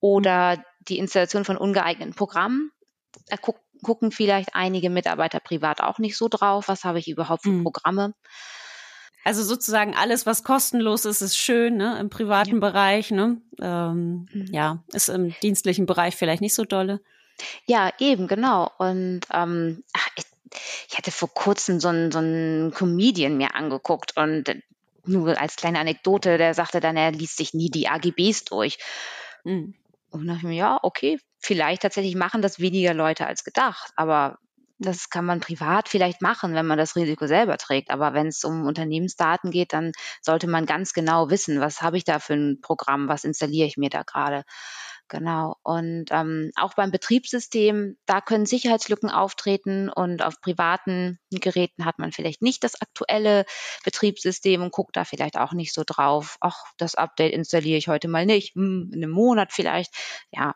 Oder 0.00 0.64
die 0.88 0.98
Installation 0.98 1.44
von 1.44 1.56
ungeeigneten 1.56 2.14
Programmen. 2.14 2.72
Da 3.28 3.36
guck, 3.36 3.60
gucken 3.82 4.12
vielleicht 4.12 4.54
einige 4.54 4.90
Mitarbeiter 4.90 5.40
privat 5.40 5.80
auch 5.80 5.98
nicht 5.98 6.16
so 6.16 6.28
drauf. 6.28 6.68
Was 6.68 6.84
habe 6.84 6.98
ich 6.98 7.08
überhaupt 7.08 7.42
für 7.42 7.50
mhm. 7.50 7.64
Programme? 7.64 8.14
Also 9.24 9.42
sozusagen 9.42 9.94
alles, 9.94 10.24
was 10.24 10.44
kostenlos 10.44 11.04
ist, 11.04 11.20
ist 11.20 11.36
schön, 11.36 11.76
ne? 11.76 11.98
Im 12.00 12.08
privaten 12.08 12.54
ja. 12.54 12.60
Bereich, 12.60 13.10
ne? 13.10 13.40
Ähm, 13.60 14.26
mhm. 14.32 14.48
Ja, 14.50 14.82
ist 14.92 15.10
im 15.10 15.34
dienstlichen 15.42 15.84
Bereich 15.84 16.16
vielleicht 16.16 16.40
nicht 16.40 16.54
so 16.54 16.64
dolle. 16.64 17.00
Ja, 17.66 17.92
eben, 17.98 18.28
genau. 18.28 18.70
Und 18.78 19.20
ähm, 19.32 19.84
ach, 19.92 20.08
ich, 20.16 20.24
ich 20.88 20.96
hatte 20.96 21.10
vor 21.10 21.32
kurzem 21.32 21.80
so 21.80 21.88
einen, 21.88 22.10
so 22.10 22.18
einen 22.18 22.72
Comedian 22.72 23.36
mir 23.36 23.54
angeguckt 23.54 24.16
und 24.16 24.54
nur 25.04 25.38
als 25.40 25.56
kleine 25.56 25.78
Anekdote, 25.78 26.38
der 26.38 26.54
sagte 26.54 26.80
dann, 26.80 26.96
er 26.96 27.12
liest 27.12 27.36
sich 27.36 27.54
nie 27.54 27.70
die 27.70 27.88
AGBs 27.88 28.44
durch. 28.44 28.78
Mhm. 29.44 29.74
Und 30.10 30.26
dachte 30.26 30.38
ich 30.38 30.44
mir, 30.44 30.54
ja, 30.54 30.78
okay, 30.82 31.18
vielleicht 31.38 31.82
tatsächlich 31.82 32.16
machen 32.16 32.42
das 32.42 32.58
weniger 32.58 32.94
Leute 32.94 33.26
als 33.26 33.44
gedacht, 33.44 33.92
aber 33.96 34.38
das 34.78 35.10
kann 35.10 35.26
man 35.26 35.40
privat 35.40 35.88
vielleicht 35.88 36.22
machen, 36.22 36.54
wenn 36.54 36.66
man 36.66 36.78
das 36.78 36.96
Risiko 36.96 37.26
selber 37.26 37.58
trägt. 37.58 37.90
Aber 37.90 38.14
wenn 38.14 38.28
es 38.28 38.44
um 38.44 38.66
Unternehmensdaten 38.66 39.50
geht, 39.50 39.74
dann 39.74 39.92
sollte 40.22 40.48
man 40.48 40.64
ganz 40.64 40.94
genau 40.94 41.28
wissen, 41.28 41.60
was 41.60 41.82
habe 41.82 41.98
ich 41.98 42.04
da 42.04 42.18
für 42.18 42.32
ein 42.34 42.60
Programm, 42.62 43.06
was 43.06 43.24
installiere 43.24 43.66
ich 43.66 43.76
mir 43.76 43.90
da 43.90 44.02
gerade. 44.02 44.44
Genau. 45.10 45.56
Und 45.64 46.06
ähm, 46.12 46.52
auch 46.54 46.74
beim 46.74 46.92
Betriebssystem, 46.92 47.98
da 48.06 48.20
können 48.20 48.46
Sicherheitslücken 48.46 49.10
auftreten 49.10 49.88
und 49.90 50.22
auf 50.22 50.40
privaten 50.40 51.18
Geräten 51.32 51.84
hat 51.84 51.98
man 51.98 52.12
vielleicht 52.12 52.42
nicht 52.42 52.62
das 52.62 52.80
aktuelle 52.80 53.44
Betriebssystem 53.84 54.62
und 54.62 54.70
guckt 54.72 54.96
da 54.96 55.04
vielleicht 55.04 55.36
auch 55.36 55.52
nicht 55.52 55.74
so 55.74 55.82
drauf. 55.84 56.36
Ach, 56.40 56.62
das 56.78 56.94
Update 56.94 57.32
installiere 57.32 57.76
ich 57.76 57.88
heute 57.88 58.06
mal 58.06 58.24
nicht, 58.24 58.54
hm, 58.54 58.92
in 58.94 59.02
einem 59.02 59.12
Monat 59.12 59.52
vielleicht. 59.52 59.92
Ja, 60.30 60.54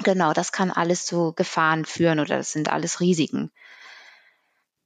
genau, 0.00 0.32
das 0.32 0.50
kann 0.50 0.72
alles 0.72 1.06
zu 1.06 1.32
Gefahren 1.32 1.84
führen 1.84 2.18
oder 2.18 2.38
das 2.38 2.50
sind 2.50 2.72
alles 2.72 2.98
Risiken. 2.98 3.52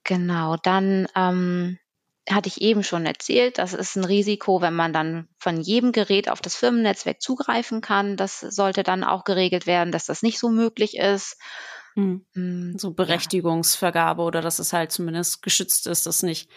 Genau, 0.05 0.57
dann 0.63 1.09
ähm, 1.17 1.79
hatte 2.31 2.49
ich 2.49 2.61
eben 2.61 2.83
schon 2.83 3.07
erzählt, 3.07 3.59
das 3.59 3.75
ist 3.75 3.97
ein 3.97 4.05
Risiko, 4.05 4.61
wenn 4.61 4.75
man 4.75 4.93
dann 4.93 5.29
von 5.39 5.61
jedem 5.61 5.93
Gerät 5.93 6.31
auf 6.31 6.41
das 6.41 6.57
Firmennetzwerk 6.57 7.21
zugreifen 7.21 7.81
kann. 7.81 8.17
Das 8.17 8.41
sollte 8.41 8.83
dann 8.83 9.05
auch 9.05 9.25
geregelt 9.25 9.67
werden, 9.67 9.93
dass 9.93 10.07
das 10.07 10.23
nicht 10.23 10.39
so 10.39 10.49
möglich 10.49 10.97
ist. 10.97 11.37
Hm. 11.95 12.75
So 12.77 12.93
Berechtigungsvergabe 12.93 14.23
ja. 14.23 14.27
oder 14.27 14.41
dass 14.41 14.59
es 14.59 14.73
halt 14.73 14.93
zumindest 14.93 15.43
geschützt 15.43 15.87
ist, 15.87 16.07
dass 16.07 16.23
nicht, 16.23 16.49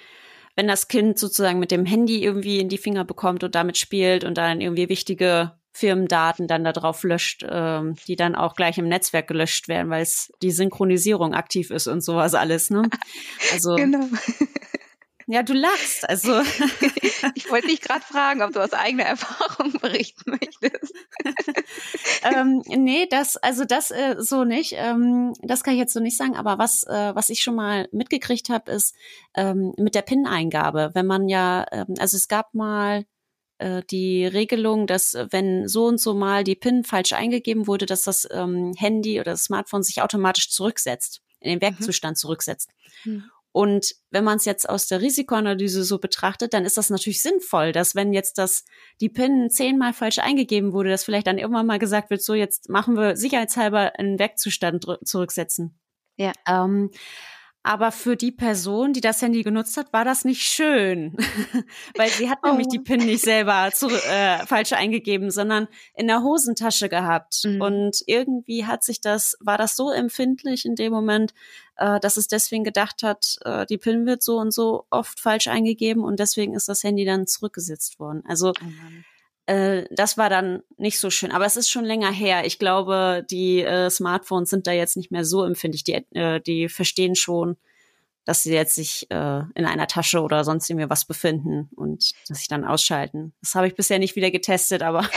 wenn 0.56 0.68
das 0.68 0.88
Kind 0.88 1.18
sozusagen 1.18 1.60
mit 1.60 1.72
dem 1.72 1.86
Handy 1.86 2.24
irgendwie 2.24 2.60
in 2.60 2.70
die 2.70 2.78
Finger 2.78 3.06
bekommt 3.06 3.44
und 3.44 3.56
damit 3.56 3.78
spielt 3.78 4.24
und 4.24 4.38
dann 4.38 4.62
irgendwie 4.62 4.90
wichtige 4.90 5.54
Firmendaten 5.74 6.48
dann 6.48 6.64
darauf 6.64 7.04
löscht, 7.04 7.46
ähm, 7.50 7.96
die 8.08 8.16
dann 8.16 8.36
auch 8.36 8.56
gleich 8.56 8.78
im 8.78 8.90
Netzwerk 8.90 9.28
gelöscht 9.28 9.68
werden, 9.68 9.90
weil 9.90 10.04
es 10.04 10.32
die 10.42 10.52
Synchronisierung 10.52 11.34
aktiv 11.34 11.72
ist 11.72 11.88
und 11.88 12.02
sowas 12.04 12.34
alles, 12.34 12.70
ne? 12.70 12.84
Also 13.54 13.76
genau. 13.76 14.06
Ja, 15.32 15.44
du 15.44 15.54
lachst. 15.54 16.10
Also 16.10 16.42
ich 17.36 17.50
wollte 17.50 17.68
dich 17.68 17.80
gerade 17.80 18.04
fragen, 18.04 18.42
ob 18.42 18.52
du 18.52 18.60
aus 18.60 18.74
eigener 18.74 19.06
Erfahrung 19.06 19.72
berichten 19.80 20.32
möchtest. 20.32 20.94
ähm, 22.36 22.62
nee, 22.68 23.08
das 23.10 23.38
also 23.38 23.64
das 23.64 23.92
äh, 23.92 24.18
so 24.20 24.44
nicht. 24.44 24.74
Ähm, 24.76 25.32
das 25.42 25.64
kann 25.64 25.76
ich 25.76 25.80
jetzt 25.80 25.94
so 25.94 26.02
nicht 26.02 26.18
sagen. 26.18 26.36
Aber 26.36 26.58
was 26.58 26.84
äh, 26.84 27.16
was 27.16 27.30
ich 27.30 27.44
schon 27.44 27.56
mal 27.56 27.88
mitgekriegt 27.94 28.50
habe, 28.50 28.74
ist 28.74 28.94
ähm, 29.34 29.74
mit 29.78 29.96
der 29.96 30.02
PIN-Eingabe. 30.02 30.92
Wenn 30.96 31.06
man 31.08 31.30
ja, 31.30 31.66
ähm, 31.72 31.96
also 31.98 32.18
es 32.18 32.28
gab 32.28 32.54
mal 32.54 33.06
äh, 33.60 33.84
die 33.90 34.26
Regelung, 34.26 34.86
dass 34.86 35.16
wenn 35.30 35.66
so 35.66 35.86
und 35.86 36.02
so 36.02 36.14
mal 36.14 36.44
die 36.44 36.56
PIN 36.58 36.84
falsch 36.84 37.14
eingegeben 37.14 37.68
wurde, 37.68 37.86
dass 37.86 38.04
das 38.04 38.28
ähm, 38.32 38.74
Handy 38.78 39.18
oder 39.22 39.32
das 39.32 39.46
Smartphone 39.46 39.84
sich 39.84 40.02
automatisch 40.02 40.50
zurücksetzt, 40.50 41.22
in 41.40 41.52
den 41.52 41.60
mhm. 41.60 41.62
Werkzustand 41.62 42.18
mhm. 42.18 42.20
zurücksetzt. 42.20 42.70
Mhm. 43.06 43.24
Und 43.52 43.96
wenn 44.12 44.24
man 44.24 44.38
es 44.38 44.46
jetzt 44.46 44.70
aus 44.70 44.88
der 44.88 45.02
Risikoanalyse 45.02 45.84
so 45.84 46.00
betrachtet, 46.00 46.54
dann 46.54 46.64
ist 46.64 46.78
das 46.78 46.90
natürlich 46.90 47.22
sinnvoll, 47.22 47.74
dass 47.74 47.96
wenn 47.96 48.14
jetzt 48.14 48.38
das 48.38 48.64
die 49.02 49.10
PIN 49.10 49.50
zehnmal 49.50 49.94
falsch 49.94 50.20
eingegeben 50.20 50.72
wurde, 50.72 50.90
dass 50.90 51.04
vielleicht 51.04 51.28
dann 51.28 51.38
irgendwann 51.38 51.66
mal 51.66 51.80
gesagt 51.80 52.10
wird, 52.10 52.22
so 52.22 52.34
jetzt 52.34 52.70
machen 52.70 52.96
wir 52.96 53.18
sicherheitshalber 53.18 53.94
einen 53.98 54.20
Werkzustand 54.20 54.86
zurücksetzen. 55.04 55.80
Ja. 56.16 56.32
Ähm, 56.48 56.92
aber 57.64 57.92
für 57.92 58.16
die 58.16 58.32
Person, 58.32 58.92
die 58.94 59.02
das 59.02 59.22
Handy 59.22 59.44
genutzt 59.44 59.78
hat, 59.78 59.94
war 59.94 60.04
das 60.04 60.26
nicht 60.26 60.42
schön, 60.42 61.16
weil 61.96 62.10
sie 62.10 62.30
hat 62.30 62.40
oh. 62.44 62.48
nämlich 62.48 62.68
die 62.68 62.80
PIN 62.80 63.06
nicht 63.06 63.24
selber 63.24 63.70
zu, 63.72 63.88
äh, 63.88 64.46
falsch 64.48 64.74
eingegeben, 64.74 65.30
sondern 65.30 65.68
in 65.96 66.08
der 66.08 66.24
Hosentasche 66.24 66.90
gehabt. 66.90 67.44
Mhm. 67.44 67.62
Und 67.62 68.04
irgendwie 68.08 68.66
hat 68.66 68.84
sich 68.84 69.00
das, 69.00 69.38
war 69.40 69.60
das 69.60 69.76
so 69.76 69.92
empfindlich 69.92 70.66
in 70.66 70.76
dem 70.76 70.92
Moment, 70.92 71.34
äh, 71.78 72.00
dass 72.00 72.18
es 72.18 72.28
deswegen 72.28 72.64
gedacht 72.64 73.04
hat, 73.04 73.38
äh, 73.46 73.68
die 73.68 73.78
PIN 73.78 74.08
wird 74.08 74.24
so 74.24 74.38
und 74.38 74.52
so 74.52 74.86
oft 74.90 75.20
falsch 75.20 75.48
eingegeben 75.48 76.04
und 76.04 76.20
deswegen 76.20 76.56
ist 76.56 76.68
das 76.68 76.84
Handy 76.84 77.06
dann 77.06 77.28
zurückgesetzt 77.28 78.00
worden. 78.00 78.24
Also 78.28 78.54
oh 78.60 78.66
äh, 79.52 79.86
das 79.92 80.18
war 80.18 80.30
dann 80.30 80.64
nicht 80.78 81.00
so 81.00 81.10
schön. 81.10 81.32
Aber 81.32 81.46
es 81.46 81.58
ist 81.58 81.70
schon 81.70 81.84
länger 81.84 82.12
her. 82.12 82.46
Ich 82.46 82.58
glaube, 82.58 83.26
die 83.30 83.62
äh, 83.62 83.90
Smartphones 83.90 84.50
sind 84.50 84.66
da 84.66 84.72
jetzt 84.72 84.96
nicht 84.96 85.12
mehr 85.12 85.26
so 85.26 85.44
empfindlich. 85.44 85.84
Die, 85.84 85.94
äh, 86.16 86.40
die 86.40 86.70
verstehen 86.70 87.16
schon, 87.16 87.58
dass 88.24 88.44
sie 88.44 88.54
jetzt 88.54 88.76
sich 88.76 89.08
äh, 89.10 89.42
in 89.56 89.66
einer 89.66 89.88
Tasche 89.88 90.22
oder 90.22 90.46
sonst 90.46 90.70
irgendwie 90.70 90.90
was 90.90 91.06
befinden 91.06 91.70
und 91.76 92.14
dass 92.30 92.38
sich 92.38 92.48
dann 92.48 92.64
ausschalten. 92.64 93.34
Das 93.42 93.56
habe 93.56 93.68
ich 93.68 93.76
bisher 93.76 94.00
nicht 94.00 94.16
wieder 94.16 94.32
getestet, 94.32 94.84
aber 94.84 95.10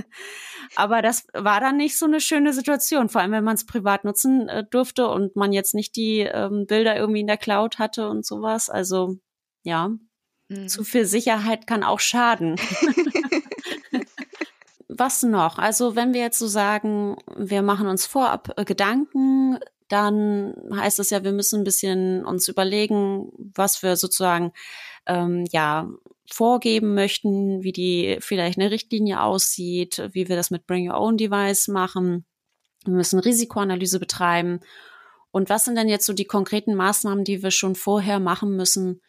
aber 0.76 1.02
das 1.02 1.26
war 1.34 1.60
dann 1.60 1.76
nicht 1.76 1.98
so 1.98 2.06
eine 2.06 2.20
schöne 2.20 2.54
Situation, 2.54 3.10
vor 3.10 3.20
allem 3.20 3.32
wenn 3.32 3.44
man 3.44 3.56
es 3.56 3.66
privat 3.66 4.04
nutzen 4.04 4.48
äh, 4.48 4.64
durfte 4.70 5.08
und 5.08 5.36
man 5.36 5.52
jetzt 5.52 5.74
nicht 5.74 5.94
die 5.96 6.20
ähm, 6.20 6.64
Bilder 6.66 6.96
irgendwie 6.96 7.20
in 7.20 7.26
der 7.26 7.36
Cloud 7.36 7.78
hatte 7.78 8.08
und 8.08 8.24
sowas. 8.24 8.70
Also 8.70 9.16
ja, 9.62 9.90
Mhm. 10.50 10.68
Zu 10.68 10.84
viel 10.84 11.06
Sicherheit 11.06 11.66
kann 11.66 11.84
auch 11.84 12.00
schaden. 12.00 12.56
Was 14.88 15.22
noch? 15.22 15.58
Also 15.58 15.96
wenn 15.96 16.12
wir 16.12 16.20
jetzt 16.20 16.38
so 16.38 16.48
sagen, 16.48 17.16
wir 17.36 17.62
machen 17.62 17.86
uns 17.86 18.04
vorab 18.04 18.52
äh, 18.56 18.64
Gedanken, 18.64 19.58
dann 19.88 20.54
heißt 20.74 20.98
es 20.98 21.10
ja, 21.10 21.24
wir 21.24 21.32
müssen 21.32 21.60
ein 21.60 21.64
bisschen 21.64 22.24
uns 22.24 22.48
überlegen, 22.48 23.32
was 23.54 23.82
wir 23.82 23.96
sozusagen 23.96 24.52
ähm, 25.06 25.46
ja 25.50 25.88
vorgeben 26.30 26.94
möchten, 26.94 27.62
wie 27.62 27.72
die 27.72 28.18
vielleicht 28.20 28.58
eine 28.58 28.70
Richtlinie 28.70 29.22
aussieht, 29.22 30.10
wie 30.12 30.28
wir 30.28 30.36
das 30.36 30.50
mit 30.50 30.66
Bring 30.66 30.88
Your 30.88 31.00
Own 31.00 31.16
Device 31.16 31.68
machen. 31.68 32.24
Wir 32.84 32.94
müssen 32.94 33.18
Risikoanalyse 33.18 33.98
betreiben. 33.98 34.60
Und 35.32 35.48
was 35.48 35.64
sind 35.64 35.76
denn 35.76 35.88
jetzt 35.88 36.06
so 36.06 36.12
die 36.12 36.24
konkreten 36.24 36.74
Maßnahmen, 36.74 37.24
die 37.24 37.42
wir 37.42 37.50
schon 37.50 37.74
vorher 37.74 38.20
machen 38.20 38.54
müssen, 38.54 39.00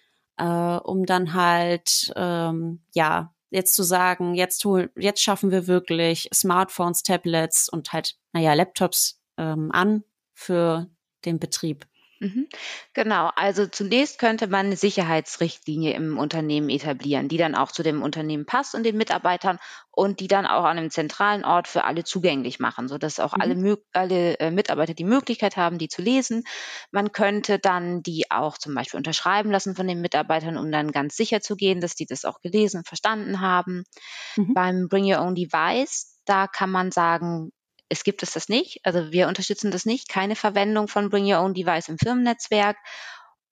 äh, 0.42 0.80
um 0.84 1.06
dann 1.06 1.34
halt, 1.34 2.12
ähm, 2.16 2.82
ja, 2.94 3.34
jetzt 3.52 3.76
zu 3.76 3.84
sagen, 3.84 4.34
jetzt, 4.34 4.66
jetzt 4.98 5.22
schaffen 5.22 5.52
wir 5.52 5.68
wirklich 5.68 6.30
Smartphones, 6.34 7.04
Tablets 7.04 7.70
und 7.70 7.94
halt, 7.94 8.16
naja, 8.34 8.54
Laptops 8.54 9.22
ähm, 9.38 9.70
an 9.72 10.04
für 10.34 10.90
den 11.26 11.38
Betrieb. 11.38 11.86
Mhm. 12.22 12.48
Genau, 12.94 13.32
also 13.36 13.66
zunächst 13.66 14.20
könnte 14.20 14.46
man 14.46 14.68
eine 14.68 14.76
Sicherheitsrichtlinie 14.78 15.96
im 15.96 16.20
Unternehmen 16.20 16.70
etablieren, 16.70 17.28
die 17.28 17.38
dann 17.38 17.56
auch 17.56 17.72
zu 17.72 17.82
dem 17.82 18.04
Unternehmen 18.04 18.46
passt 18.46 18.76
und 18.76 18.84
den 18.84 18.96
Mitarbeitern 18.96 19.58
und 19.90 20.20
die 20.20 20.28
dann 20.28 20.46
auch 20.46 20.64
an 20.64 20.78
einem 20.78 20.92
zentralen 20.92 21.44
Ort 21.44 21.68
für 21.68 21.84
alle 21.84 22.04
zugänglich 22.04 22.60
machen, 22.60 22.88
sodass 22.88 23.20
auch 23.20 23.36
mhm. 23.36 23.42
alle, 23.42 23.78
alle 23.94 24.40
äh, 24.40 24.52
Mitarbeiter 24.52 24.94
die 24.94 25.04
Möglichkeit 25.04 25.58
haben, 25.58 25.80
die 25.80 25.88
zu 25.88 26.04
lesen. 26.04 26.44
Man 26.92 27.12
könnte 27.12 27.58
dann 27.58 28.04
die 28.04 28.30
auch 28.30 28.60
zum 28.60 28.76
Beispiel 28.76 29.00
unterschreiben 29.00 29.50
lassen 29.50 29.76
von 29.76 29.88
den 29.88 30.00
Mitarbeitern, 30.00 30.58
um 30.58 30.72
dann 30.72 30.92
ganz 30.92 31.18
sicher 31.18 31.42
zu 31.42 31.56
gehen, 31.56 31.82
dass 31.82 31.96
die 31.96 32.06
das 32.06 32.24
auch 32.24 32.40
gelesen 32.42 32.78
und 32.78 32.88
verstanden 32.88 33.42
haben. 33.42 33.84
Mhm. 34.36 34.54
Beim 34.54 34.88
Bring 34.90 35.12
Your 35.12 35.22
Own 35.22 35.34
Device, 35.34 36.20
da 36.26 36.46
kann 36.46 36.70
man 36.70 36.92
sagen, 36.92 37.52
es 37.92 38.06
gibt 38.06 38.24
es 38.24 38.32
das 38.32 38.48
nicht. 38.48 38.80
Also 38.84 39.12
wir 39.12 39.28
unterstützen 39.28 39.70
das 39.70 39.86
nicht. 39.86 40.08
Keine 40.08 40.38
Verwendung 40.38 40.88
von 40.88 41.10
Bring 41.10 41.26
Your 41.26 41.42
Own 41.42 41.54
Device 41.54 41.90
im 41.90 41.98
Firmennetzwerk. 41.98 42.78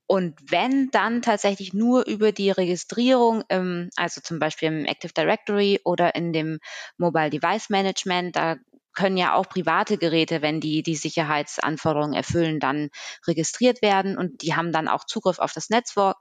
Und 0.08 0.40
wenn, 0.50 0.90
dann 0.92 1.22
tatsächlich 1.22 1.74
nur 1.74 2.08
über 2.08 2.32
die 2.32 2.50
Registrierung, 2.50 3.44
im, 3.50 3.90
also 3.98 4.22
zum 4.22 4.40
Beispiel 4.40 4.70
im 4.70 4.86
Active 4.86 5.12
Directory 5.12 5.82
oder 5.84 6.16
in 6.16 6.32
dem 6.32 6.60
Mobile 6.98 7.30
Device 7.30 7.70
Management, 7.70 8.38
da 8.38 8.56
können 8.94 9.18
ja 9.18 9.34
auch 9.36 9.48
private 9.50 9.98
Geräte, 9.98 10.42
wenn 10.42 10.62
die 10.62 10.84
die 10.84 10.96
Sicherheitsanforderungen 10.96 12.14
erfüllen, 12.16 12.60
dann 12.60 12.90
registriert 13.28 13.82
werden 13.82 14.18
und 14.18 14.42
die 14.42 14.56
haben 14.56 14.72
dann 14.72 14.88
auch 14.88 15.06
Zugriff 15.06 15.40
auf 15.40 15.52
das 15.54 15.70
Netzwerk, 15.70 16.18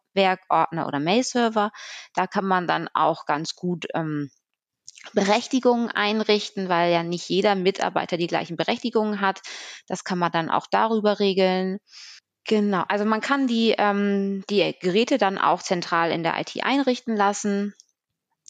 Ordner 0.48 0.86
oder 0.88 0.98
Mail-Server. 0.98 1.70
Da 2.14 2.26
kann 2.26 2.44
man 2.44 2.66
dann 2.66 2.88
auch 2.92 3.26
ganz 3.26 3.54
gut 3.54 3.86
ähm, 3.94 4.30
Berechtigungen 5.14 5.88
einrichten, 5.90 6.68
weil 6.68 6.92
ja 6.92 7.02
nicht 7.02 7.28
jeder 7.28 7.54
Mitarbeiter 7.54 8.16
die 8.16 8.26
gleichen 8.26 8.56
Berechtigungen 8.56 9.20
hat. 9.20 9.40
Das 9.86 10.04
kann 10.04 10.18
man 10.18 10.32
dann 10.32 10.50
auch 10.50 10.66
darüber 10.70 11.18
regeln. 11.18 11.78
Genau, 12.44 12.84
also 12.88 13.04
man 13.04 13.20
kann 13.20 13.46
die, 13.46 13.74
ähm, 13.76 14.42
die 14.48 14.74
Geräte 14.80 15.18
dann 15.18 15.36
auch 15.38 15.62
zentral 15.62 16.10
in 16.10 16.22
der 16.22 16.38
IT 16.40 16.62
einrichten 16.62 17.14
lassen. 17.14 17.74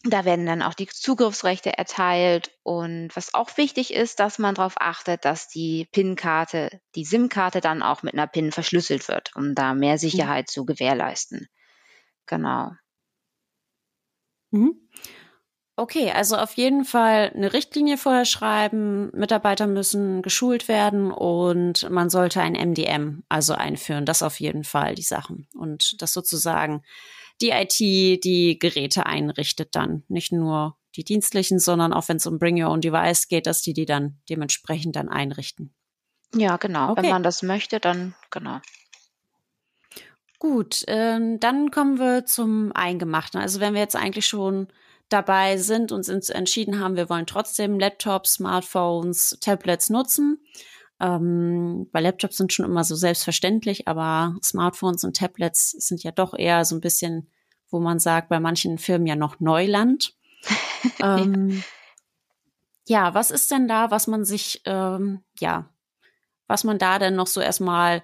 Da 0.05 0.25
werden 0.25 0.47
dann 0.47 0.63
auch 0.63 0.75
die 0.75 0.87
Zugriffsrechte 0.87 1.77
erteilt. 1.77 2.53
Und 2.63 3.11
was 3.17 3.35
auch 3.35 3.57
wichtig 3.57 3.93
ist, 3.93 4.21
dass 4.21 4.39
man 4.39 4.55
darauf 4.55 4.75
achtet, 4.79 5.25
dass 5.25 5.49
die 5.49 5.89
PIN-Karte, 5.91 6.81
die 6.95 7.05
SIM-Karte 7.05 7.61
dann 7.61 7.83
auch 7.83 8.05
mit 8.05 8.15
einer 8.15 8.29
PIN 8.29 8.53
verschlüsselt 8.53 9.09
wird, 9.09 9.35
um 9.35 9.57
da 9.57 9.75
mehr 9.75 9.95
mhm. 9.95 9.99
Sicherheit 9.99 10.47
mhm. 10.47 10.53
zu 10.53 10.65
gewährleisten. 10.65 11.49
Genau. 12.27 12.71
Mhm. 14.53 14.89
Okay, 15.79 16.11
also 16.11 16.37
auf 16.37 16.55
jeden 16.55 16.85
Fall 16.85 17.31
eine 17.33 17.53
Richtlinie 17.53 17.99
vorher 17.99 18.25
schreiben, 18.25 19.13
Mitarbeiter 19.17 19.69
müssen 19.69 20.23
geschult 20.23 20.67
werden 20.67 21.13
und 21.13 21.89
man 21.89 22.11
sollte 22.11 22.41
ein 22.41 22.55
MDM 22.55 23.23
also 23.29 23.55
einführen. 23.55 24.05
Das 24.05 24.25
auf 24.25 24.41
jeden 24.41 24.65
Fall 24.65 24.97
die 24.97 25.03
Sachen. 25.03 25.47
Und 25.55 26.03
das 26.03 26.13
sozusagen 26.13 26.83
die 27.41 27.51
IT 27.51 27.79
die 27.79 28.59
Geräte 28.59 29.07
einrichtet 29.07 29.77
dann. 29.77 30.03
Nicht 30.09 30.33
nur 30.33 30.77
die 30.97 31.05
dienstlichen, 31.05 31.61
sondern 31.61 31.93
auch 31.93 32.09
wenn 32.09 32.17
es 32.17 32.27
um 32.27 32.41
Bring 32.41 32.61
Your 32.61 32.73
Own 32.73 32.81
Device 32.81 33.29
geht, 33.29 33.47
dass 33.47 33.63
die 33.63 33.73
die 33.73 33.87
dann 33.87 34.19
dementsprechend 34.29 34.97
dann 34.97 35.09
einrichten. 35.09 35.73
Ja, 36.35 36.57
genau. 36.57 36.91
Okay. 36.91 37.05
Wenn 37.05 37.11
man 37.11 37.23
das 37.23 37.45
möchte, 37.45 37.79
dann 37.79 38.17
genau. 38.33 38.59
Gut, 40.41 40.83
ähm, 40.89 41.39
dann 41.39 41.71
kommen 41.71 42.01
wir 42.01 42.27
zum 42.27 42.73
Eingemachten. 42.73 43.41
Also 43.41 43.61
wenn 43.61 43.75
wir 43.75 43.81
jetzt 43.81 43.95
eigentlich 43.95 44.27
schon 44.27 44.67
dabei 45.09 45.57
sind 45.57 45.93
und 45.93 46.09
uns 46.09 46.29
entschieden 46.29 46.81
haben, 46.81 46.97
wir 46.97 47.09
wollen 47.09 47.27
trotzdem 47.27 47.79
Laptops, 47.79 48.35
Smartphones, 48.35 49.39
Tablets 49.41 49.91
nutzen. 49.91 50.39
Ähm, 51.01 51.89
bei 51.93 52.01
Laptops 52.01 52.37
sind 52.37 52.53
schon 52.53 52.65
immer 52.65 52.85
so 52.85 52.95
selbstverständlich, 52.95 53.89
aber 53.89 54.37
Smartphones 54.43 55.05
und 55.05 55.17
Tablets 55.17 55.71
sind 55.71 56.03
ja 56.03 56.11
doch 56.11 56.35
eher 56.35 56.65
so 56.65 56.77
ein 56.77 56.81
bisschen, 56.81 57.31
wo 57.71 57.81
man 57.81 57.99
sagt, 57.99 58.29
bei 58.29 58.41
manchen 58.41 58.79
Firmen 58.79 59.07
ja 59.07 59.17
noch 59.17 59.41
Neuland. 59.41 60.15
ähm, 61.03 61.63
ja. 62.87 63.15
was 63.15 63.31
ist 63.31 63.51
denn 63.51 63.69
da, 63.69 63.91
was 63.91 64.07
man 64.07 64.25
sich, 64.25 64.63
ähm, 64.65 65.25
ja, 65.39 65.71
was 66.47 66.65
man 66.65 66.79
da 66.79 66.99
denn 66.99 67.15
noch 67.15 67.27
so 67.27 67.41
erstmal 67.41 68.03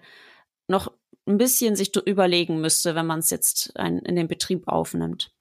noch 0.68 0.92
ein 1.26 1.38
bisschen 1.38 1.76
sich 1.76 1.94
überlegen 1.96 2.61
müsste, 2.61 2.94
wenn 2.94 3.06
man 3.06 3.20
es 3.20 3.30
jetzt 3.30 3.76
ein, 3.76 3.99
in 4.00 4.16
den 4.16 4.28
Betrieb 4.28 4.68
aufnimmt? 4.68 5.32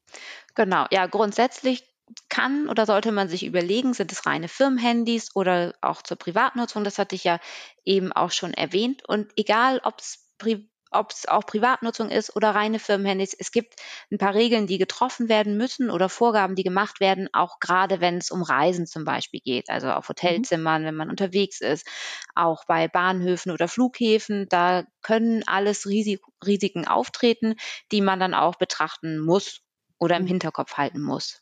Genau, 0.55 0.85
ja, 0.91 1.07
grundsätzlich 1.07 1.83
kann 2.29 2.69
oder 2.69 2.85
sollte 2.85 3.11
man 3.11 3.27
sich 3.29 3.43
überlegen, 3.45 3.93
sind 3.93 4.11
es 4.11 4.25
reine 4.25 4.47
Firmenhandys 4.47 5.35
oder 5.35 5.73
auch 5.81 6.01
zur 6.03 6.17
Privatnutzung, 6.17 6.83
das 6.83 6.99
hatte 6.99 7.15
ich 7.15 7.23
ja 7.23 7.39
eben 7.85 8.11
auch 8.11 8.31
schon 8.31 8.53
erwähnt. 8.53 9.03
Und 9.07 9.31
egal, 9.35 9.79
ob 9.83 9.99
es 9.99 10.27
pri 10.37 10.69
ob 10.95 11.09
es 11.11 11.27
auch 11.27 11.47
Privatnutzung 11.47 12.11
ist 12.11 12.35
oder 12.35 12.51
reine 12.53 12.77
Firmenhandys. 12.77 13.33
Es 13.33 13.51
gibt 13.51 13.81
ein 14.11 14.19
paar 14.19 14.35
Regeln, 14.35 14.67
die 14.67 14.77
getroffen 14.77 15.27
werden 15.27 15.57
müssen 15.57 15.89
oder 15.89 16.07
Vorgaben, 16.07 16.53
die 16.53 16.61
gemacht 16.61 16.99
werden, 16.99 17.27
auch 17.33 17.59
gerade 17.59 17.99
wenn 17.99 18.17
es 18.19 18.29
um 18.29 18.43
Reisen 18.43 18.85
zum 18.85 19.03
Beispiel 19.03 19.39
geht, 19.43 19.69
also 19.71 19.89
auf 19.89 20.07
mhm. 20.27 20.43
Hotelzimmern, 20.43 20.85
wenn 20.85 20.93
man 20.95 21.09
unterwegs 21.09 21.61
ist, 21.61 21.87
auch 22.35 22.65
bei 22.67 22.87
Bahnhöfen 22.87 23.51
oder 23.51 23.67
Flughäfen. 23.67 24.45
Da 24.49 24.83
können 25.01 25.41
alles 25.47 25.87
Risik 25.87 26.21
Risiken 26.45 26.87
auftreten, 26.87 27.55
die 27.91 28.01
man 28.01 28.19
dann 28.19 28.35
auch 28.35 28.57
betrachten 28.57 29.17
muss 29.17 29.62
oder 30.03 30.17
im 30.17 30.23
mhm. 30.23 30.27
Hinterkopf 30.27 30.73
halten 30.75 31.01
muss. 31.01 31.41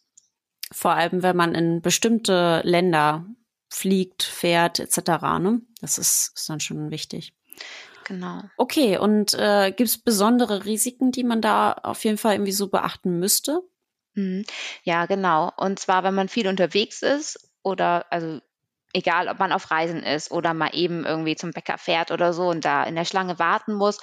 Vor 0.71 0.91
allem, 0.91 1.23
wenn 1.23 1.35
man 1.35 1.55
in 1.55 1.81
bestimmte 1.81 2.61
Länder 2.63 3.25
fliegt, 3.69 4.23
fährt 4.23 4.79
etc. 4.79 4.99
Ne? 5.39 5.61
Das 5.81 5.97
ist, 5.97 6.33
ist 6.35 6.49
dann 6.49 6.59
schon 6.59 6.91
wichtig. 6.91 7.33
Genau. 8.05 8.43
Okay, 8.57 8.97
und 8.97 9.33
äh, 9.33 9.71
gibt 9.71 9.89
es 9.89 9.97
besondere 9.97 10.65
Risiken, 10.65 11.11
die 11.11 11.23
man 11.23 11.41
da 11.41 11.73
auf 11.73 12.03
jeden 12.03 12.17
Fall 12.17 12.35
irgendwie 12.35 12.51
so 12.51 12.67
beachten 12.67 13.19
müsste? 13.19 13.61
Mhm. 14.13 14.45
Ja, 14.83 15.05
genau. 15.05 15.51
Und 15.57 15.79
zwar, 15.79 16.03
wenn 16.03 16.13
man 16.15 16.29
viel 16.29 16.47
unterwegs 16.47 17.01
ist 17.01 17.51
oder 17.63 18.11
also 18.11 18.39
egal 18.93 19.27
ob 19.27 19.39
man 19.39 19.51
auf 19.51 19.71
Reisen 19.71 20.03
ist 20.03 20.31
oder 20.31 20.53
mal 20.53 20.71
eben 20.73 21.05
irgendwie 21.05 21.35
zum 21.35 21.51
Bäcker 21.51 21.77
fährt 21.77 22.11
oder 22.11 22.33
so 22.33 22.49
und 22.49 22.65
da 22.65 22.83
in 22.83 22.95
der 22.95 23.05
Schlange 23.05 23.39
warten 23.39 23.73
muss. 23.73 23.99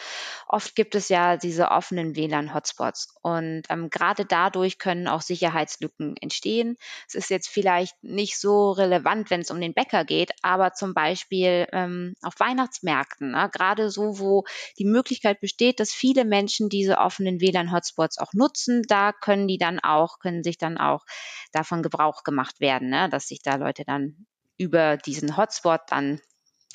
Oft 0.47 0.75
gibt 0.75 0.95
es 0.95 1.09
ja 1.09 1.37
diese 1.37 1.71
offenen 1.71 2.17
WLAN-Hotspots 2.17 3.17
und 3.23 3.63
ähm, 3.69 3.91
gerade 3.91 4.25
dadurch 4.25 4.79
können 4.79 5.09
auch 5.09 5.21
Sicherheitslücken 5.21 6.17
entstehen. 6.17 6.77
Es 7.07 7.15
ist 7.15 7.31
jetzt 7.31 7.49
vielleicht 7.49 8.03
nicht 8.03 8.39
so 8.39 8.71
relevant, 8.71 9.31
wenn 9.31 9.41
es 9.41 9.51
um 9.51 9.61
den 9.61 9.75
Bäcker 9.75 10.05
geht, 10.05 10.33
aber 10.43 10.73
zum 10.73 10.95
Beispiel 10.95 11.67
ähm, 11.73 12.15
auf 12.23 12.35
Weihnachtsmärkten, 12.39 13.33
ne? 13.33 13.51
gerade 13.53 13.91
so, 13.91 14.19
wo 14.19 14.45
die 14.79 14.85
Möglichkeit 14.85 15.41
besteht, 15.41 15.81
dass 15.81 15.93
viele 15.93 16.25
Menschen 16.25 16.69
diese 16.69 16.99
offenen 16.99 17.41
WLAN-Hotspots 17.41 18.19
auch 18.19 18.33
nutzen, 18.33 18.83
da 18.89 19.13
können 19.13 19.49
die 19.49 19.59
dann 19.59 19.79
auch, 19.81 20.19
können 20.19 20.43
sich 20.43 20.59
dann 20.59 20.79
auch 20.79 21.05
davon 21.53 21.83
Gebrauch 21.83 22.23
gemacht 22.25 22.61
werden, 22.61 22.89
ne? 22.89 23.09
dass 23.11 23.29
sich 23.29 23.43
da 23.43 23.57
Leute 23.57 23.85
dann 23.85 24.27
über 24.59 24.97
diesen 24.97 25.37
Hotspot 25.37 25.81
dann 25.89 26.21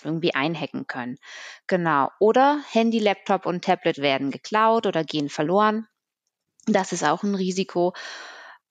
irgendwie 0.04 0.34
einhacken 0.34 0.88
können. 0.88 1.18
Genau. 1.68 2.10
Oder 2.20 2.62
Handy, 2.72 3.00
Laptop 3.00 3.46
und 3.46 3.64
Tablet 3.64 4.00
werden 4.00 4.32
geklaut 4.32 4.86
oder 4.86 5.04
gehen 5.04 5.30
verloren. 5.30 5.88
Das 6.66 6.92
ist 6.92 7.04
auch 7.04 7.24
ein 7.24 7.36
Risiko. 7.36 7.94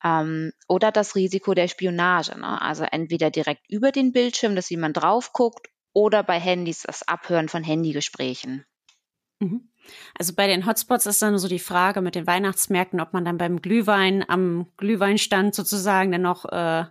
Ähm, 0.05 0.53
oder 0.68 0.90
das 0.90 1.14
Risiko 1.14 1.55
der 1.55 1.68
Spionage. 1.68 2.38
Ne? 2.38 2.61
Also 2.61 2.85
entweder 2.85 3.31
direkt 3.31 3.62
über 3.68 3.92
den 3.92 4.12
Bildschirm, 4.12 4.57
dass 4.57 4.70
jemand 4.70 4.96
drauf 4.96 5.33
guckt, 5.33 5.68
oder 5.94 6.22
bei 6.22 6.40
Handys 6.40 6.83
das 6.83 7.07
Abhören 7.07 7.48
von 7.48 7.62
Handygesprächen. 7.62 8.64
Mhm. 9.40 9.68
Also 10.16 10.35
bei 10.35 10.46
den 10.46 10.66
Hotspots 10.66 11.07
ist 11.07 11.20
dann 11.22 11.37
so 11.38 11.48
die 11.48 11.59
Frage 11.59 12.01
mit 12.01 12.14
den 12.14 12.27
Weihnachtsmärkten, 12.27 13.01
ob 13.01 13.12
man 13.12 13.25
dann 13.25 13.37
beim 13.37 13.61
Glühwein 13.61 14.25
am 14.29 14.68
Glühweinstand 14.77 15.55
sozusagen 15.55 16.12
dann 16.12 16.22
noch 16.22 16.44
äh, 16.46 16.85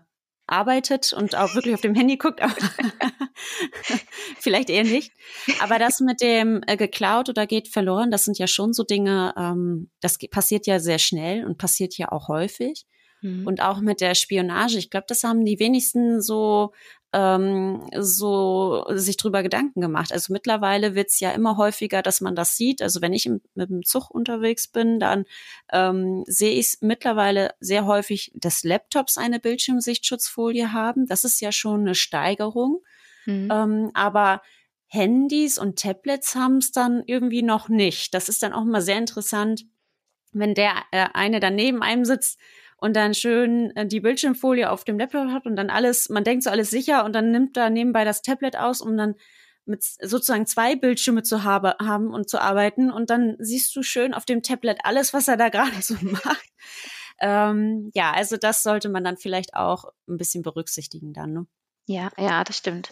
arbeitet 0.51 1.13
und 1.13 1.35
auch 1.35 1.55
wirklich 1.55 1.73
auf 1.73 1.81
dem 1.81 1.95
Handy 1.95 2.17
guckt, 2.17 2.41
aber 2.41 2.53
vielleicht 4.39 4.69
eher 4.69 4.83
nicht. 4.83 5.13
Aber 5.61 5.79
das 5.79 5.99
mit 5.99 6.21
dem 6.21 6.61
äh, 6.67 6.77
geklaut 6.77 7.29
oder 7.29 7.47
geht 7.47 7.67
verloren, 7.67 8.11
das 8.11 8.25
sind 8.25 8.37
ja 8.37 8.47
schon 8.47 8.73
so 8.73 8.83
Dinge, 8.83 9.33
ähm, 9.37 9.89
das 10.01 10.17
passiert 10.29 10.67
ja 10.67 10.79
sehr 10.79 10.99
schnell 10.99 11.45
und 11.45 11.57
passiert 11.57 11.97
ja 11.97 12.11
auch 12.11 12.27
häufig. 12.27 12.85
Mhm. 13.21 13.47
Und 13.47 13.61
auch 13.61 13.79
mit 13.81 14.01
der 14.01 14.15
Spionage, 14.15 14.77
ich 14.77 14.89
glaube, 14.89 15.05
das 15.07 15.23
haben 15.23 15.45
die 15.45 15.59
wenigsten 15.59 16.21
so 16.21 16.73
ähm, 17.13 17.89
so 17.97 18.85
sich 18.89 19.17
drüber 19.17 19.43
Gedanken 19.43 19.81
gemacht. 19.81 20.13
Also 20.13 20.31
mittlerweile 20.31 20.95
wird's 20.95 21.19
ja 21.19 21.31
immer 21.31 21.57
häufiger, 21.57 22.01
dass 22.01 22.21
man 22.21 22.35
das 22.35 22.55
sieht. 22.55 22.81
Also 22.81 23.01
wenn 23.01 23.13
ich 23.13 23.25
im, 23.25 23.41
mit 23.53 23.69
dem 23.69 23.83
Zug 23.83 24.09
unterwegs 24.09 24.67
bin, 24.67 24.99
dann 24.99 25.25
ähm, 25.71 26.23
sehe 26.27 26.53
ich 26.53 26.77
mittlerweile 26.81 27.53
sehr 27.59 27.85
häufig, 27.85 28.31
dass 28.35 28.63
Laptops 28.63 29.17
eine 29.17 29.39
Bildschirmsichtschutzfolie 29.39 30.71
haben. 30.71 31.05
Das 31.05 31.23
ist 31.23 31.41
ja 31.41 31.51
schon 31.51 31.81
eine 31.81 31.95
Steigerung. 31.95 32.81
Mhm. 33.25 33.49
Ähm, 33.51 33.91
aber 33.93 34.41
Handys 34.87 35.57
und 35.57 35.79
Tablets 35.79 36.35
haben 36.35 36.57
es 36.57 36.71
dann 36.71 37.03
irgendwie 37.05 37.43
noch 37.43 37.69
nicht. 37.69 38.13
Das 38.13 38.29
ist 38.29 38.43
dann 38.43 38.53
auch 38.53 38.63
mal 38.63 38.81
sehr 38.81 38.97
interessant, 38.97 39.65
wenn 40.33 40.53
der 40.53 40.75
äh, 40.91 41.07
eine 41.13 41.39
daneben 41.39 41.81
einem 41.81 42.05
sitzt 42.05 42.39
und 42.81 42.95
dann 42.95 43.13
schön 43.13 43.73
äh, 43.75 43.85
die 43.85 44.01
Bildschirmfolie 44.01 44.69
auf 44.69 44.83
dem 44.83 44.99
Laptop 44.99 45.29
hat 45.29 45.45
und 45.45 45.55
dann 45.55 45.69
alles, 45.69 46.09
man 46.09 46.23
denkt 46.23 46.43
so 46.43 46.49
alles 46.49 46.71
sicher 46.71 47.05
und 47.05 47.13
dann 47.13 47.31
nimmt 47.31 47.55
da 47.55 47.69
nebenbei 47.69 48.03
das 48.03 48.23
Tablet 48.23 48.57
aus, 48.57 48.81
um 48.81 48.97
dann 48.97 49.15
mit 49.65 49.83
sozusagen 49.83 50.47
zwei 50.47 50.75
Bildschirme 50.75 51.21
zu 51.21 51.43
habe, 51.43 51.75
haben 51.79 52.11
und 52.11 52.27
zu 52.27 52.41
arbeiten 52.41 52.91
und 52.91 53.11
dann 53.11 53.37
siehst 53.39 53.73
du 53.75 53.83
schön 53.83 54.15
auf 54.15 54.25
dem 54.25 54.41
Tablet 54.41 54.79
alles, 54.83 55.13
was 55.13 55.27
er 55.27 55.37
da 55.37 55.49
gerade 55.49 55.81
so 55.81 55.93
macht. 56.01 56.49
Ähm, 57.19 57.91
ja, 57.93 58.11
also 58.11 58.35
das 58.35 58.63
sollte 58.63 58.89
man 58.89 59.03
dann 59.03 59.15
vielleicht 59.15 59.53
auch 59.53 59.85
ein 60.09 60.17
bisschen 60.17 60.41
berücksichtigen 60.41 61.13
dann. 61.13 61.33
Ne? 61.33 61.47
Ja, 61.85 62.11
ja, 62.17 62.43
das 62.43 62.57
stimmt. 62.57 62.89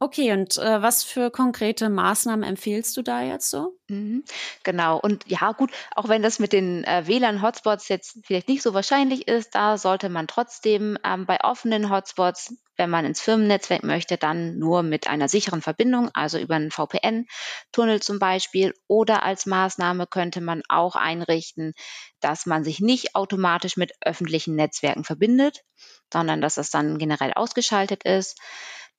Okay, 0.00 0.32
und 0.32 0.56
äh, 0.58 0.80
was 0.80 1.02
für 1.02 1.28
konkrete 1.32 1.88
Maßnahmen 1.88 2.44
empfiehlst 2.48 2.96
du 2.96 3.02
da 3.02 3.20
jetzt 3.22 3.50
so? 3.50 3.76
Mhm, 3.88 4.22
genau. 4.62 4.98
Und 5.00 5.24
ja, 5.26 5.50
gut, 5.50 5.72
auch 5.96 6.08
wenn 6.08 6.22
das 6.22 6.38
mit 6.38 6.52
den 6.52 6.84
äh, 6.84 7.08
WLAN-Hotspots 7.08 7.88
jetzt 7.88 8.16
vielleicht 8.24 8.46
nicht 8.48 8.62
so 8.62 8.74
wahrscheinlich 8.74 9.26
ist, 9.26 9.56
da 9.56 9.76
sollte 9.76 10.08
man 10.08 10.28
trotzdem 10.28 10.98
ähm, 11.04 11.26
bei 11.26 11.38
offenen 11.42 11.90
Hotspots, 11.90 12.54
wenn 12.76 12.90
man 12.90 13.04
ins 13.06 13.20
Firmennetzwerk 13.20 13.82
möchte, 13.82 14.18
dann 14.18 14.56
nur 14.60 14.84
mit 14.84 15.08
einer 15.08 15.28
sicheren 15.28 15.62
Verbindung, 15.62 16.10
also 16.14 16.38
über 16.38 16.54
einen 16.54 16.70
VPN-Tunnel 16.70 18.00
zum 18.00 18.20
Beispiel. 18.20 18.74
Oder 18.86 19.24
als 19.24 19.46
Maßnahme 19.46 20.06
könnte 20.06 20.40
man 20.40 20.62
auch 20.68 20.94
einrichten, 20.94 21.74
dass 22.20 22.46
man 22.46 22.62
sich 22.62 22.78
nicht 22.78 23.16
automatisch 23.16 23.76
mit 23.76 23.94
öffentlichen 24.04 24.54
Netzwerken 24.54 25.02
verbindet, 25.02 25.64
sondern 26.12 26.40
dass 26.40 26.54
das 26.54 26.70
dann 26.70 26.98
generell 26.98 27.32
ausgeschaltet 27.34 28.04
ist. 28.04 28.38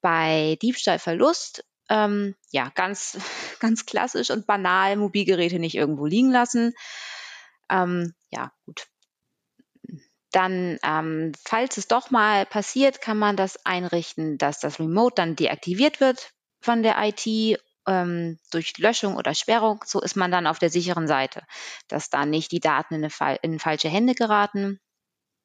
Bei 0.00 0.56
Diebstahlverlust, 0.62 1.64
ähm, 1.88 2.34
ja, 2.50 2.70
ganz, 2.74 3.18
ganz 3.60 3.86
klassisch 3.86 4.30
und 4.30 4.46
banal, 4.46 4.96
Mobilgeräte 4.96 5.58
nicht 5.58 5.74
irgendwo 5.74 6.06
liegen 6.06 6.30
lassen. 6.30 6.72
Ähm, 7.70 8.14
ja, 8.30 8.52
gut. 8.66 8.86
Dann, 10.32 10.78
ähm, 10.84 11.32
falls 11.44 11.76
es 11.76 11.88
doch 11.88 12.10
mal 12.10 12.46
passiert, 12.46 13.00
kann 13.00 13.18
man 13.18 13.36
das 13.36 13.64
einrichten, 13.66 14.38
dass 14.38 14.60
das 14.60 14.78
Remote 14.78 15.14
dann 15.16 15.34
deaktiviert 15.34 16.00
wird 16.00 16.32
von 16.60 16.84
der 16.84 16.96
IT 16.98 17.58
ähm, 17.86 18.38
durch 18.52 18.78
Löschung 18.78 19.16
oder 19.16 19.34
Sperrung, 19.34 19.82
so 19.84 20.00
ist 20.00 20.16
man 20.16 20.30
dann 20.30 20.46
auf 20.46 20.58
der 20.58 20.70
sicheren 20.70 21.08
Seite, 21.08 21.42
dass 21.88 22.10
da 22.10 22.26
nicht 22.26 22.52
die 22.52 22.60
Daten 22.60 22.94
in, 22.94 23.04
eine, 23.04 23.36
in 23.42 23.58
falsche 23.58 23.88
Hände 23.88 24.14
geraten. 24.14 24.78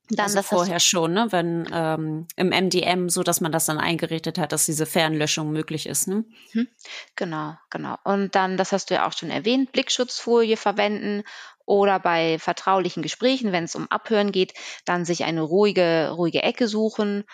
Dann 0.10 0.26
also 0.26 0.42
vorher 0.44 0.80
schon, 0.80 1.14
ne? 1.14 1.28
wenn 1.32 1.68
ähm, 1.72 2.28
im 2.36 2.50
MDM, 2.50 3.10
so 3.10 3.24
dass 3.24 3.42
man 3.42 3.52
das 3.52 3.66
dann 3.66 3.80
eingerichtet 3.80 4.38
hat, 4.38 4.52
dass 4.52 4.66
diese 4.66 4.86
Fernlöschung 4.86 5.52
möglich 5.52 5.88
ist. 5.88 6.08
Ne? 6.08 6.26
Hm, 6.52 6.68
genau, 7.16 7.56
genau. 7.70 7.98
Und 8.04 8.36
dann, 8.36 8.58
das 8.58 8.72
hast 8.72 8.90
du 8.90 8.94
ja 8.96 9.08
auch 9.08 9.14
schon 9.14 9.32
erwähnt, 9.32 9.72
Blickschutzfolie 9.72 10.58
verwenden 10.58 11.24
oder 11.66 12.00
bei 12.00 12.38
vertraulichen 12.38 13.02
Gesprächen, 13.02 13.52
wenn 13.52 13.64
es 13.64 13.76
um 13.76 13.90
Abhören 13.90 14.32
geht, 14.32 14.54
dann 14.86 15.06
sich 15.06 15.24
eine 15.24 15.42
ruhige, 15.42 16.12
ruhige 16.12 16.44
Ecke 16.44 16.68
suchen 16.68 17.26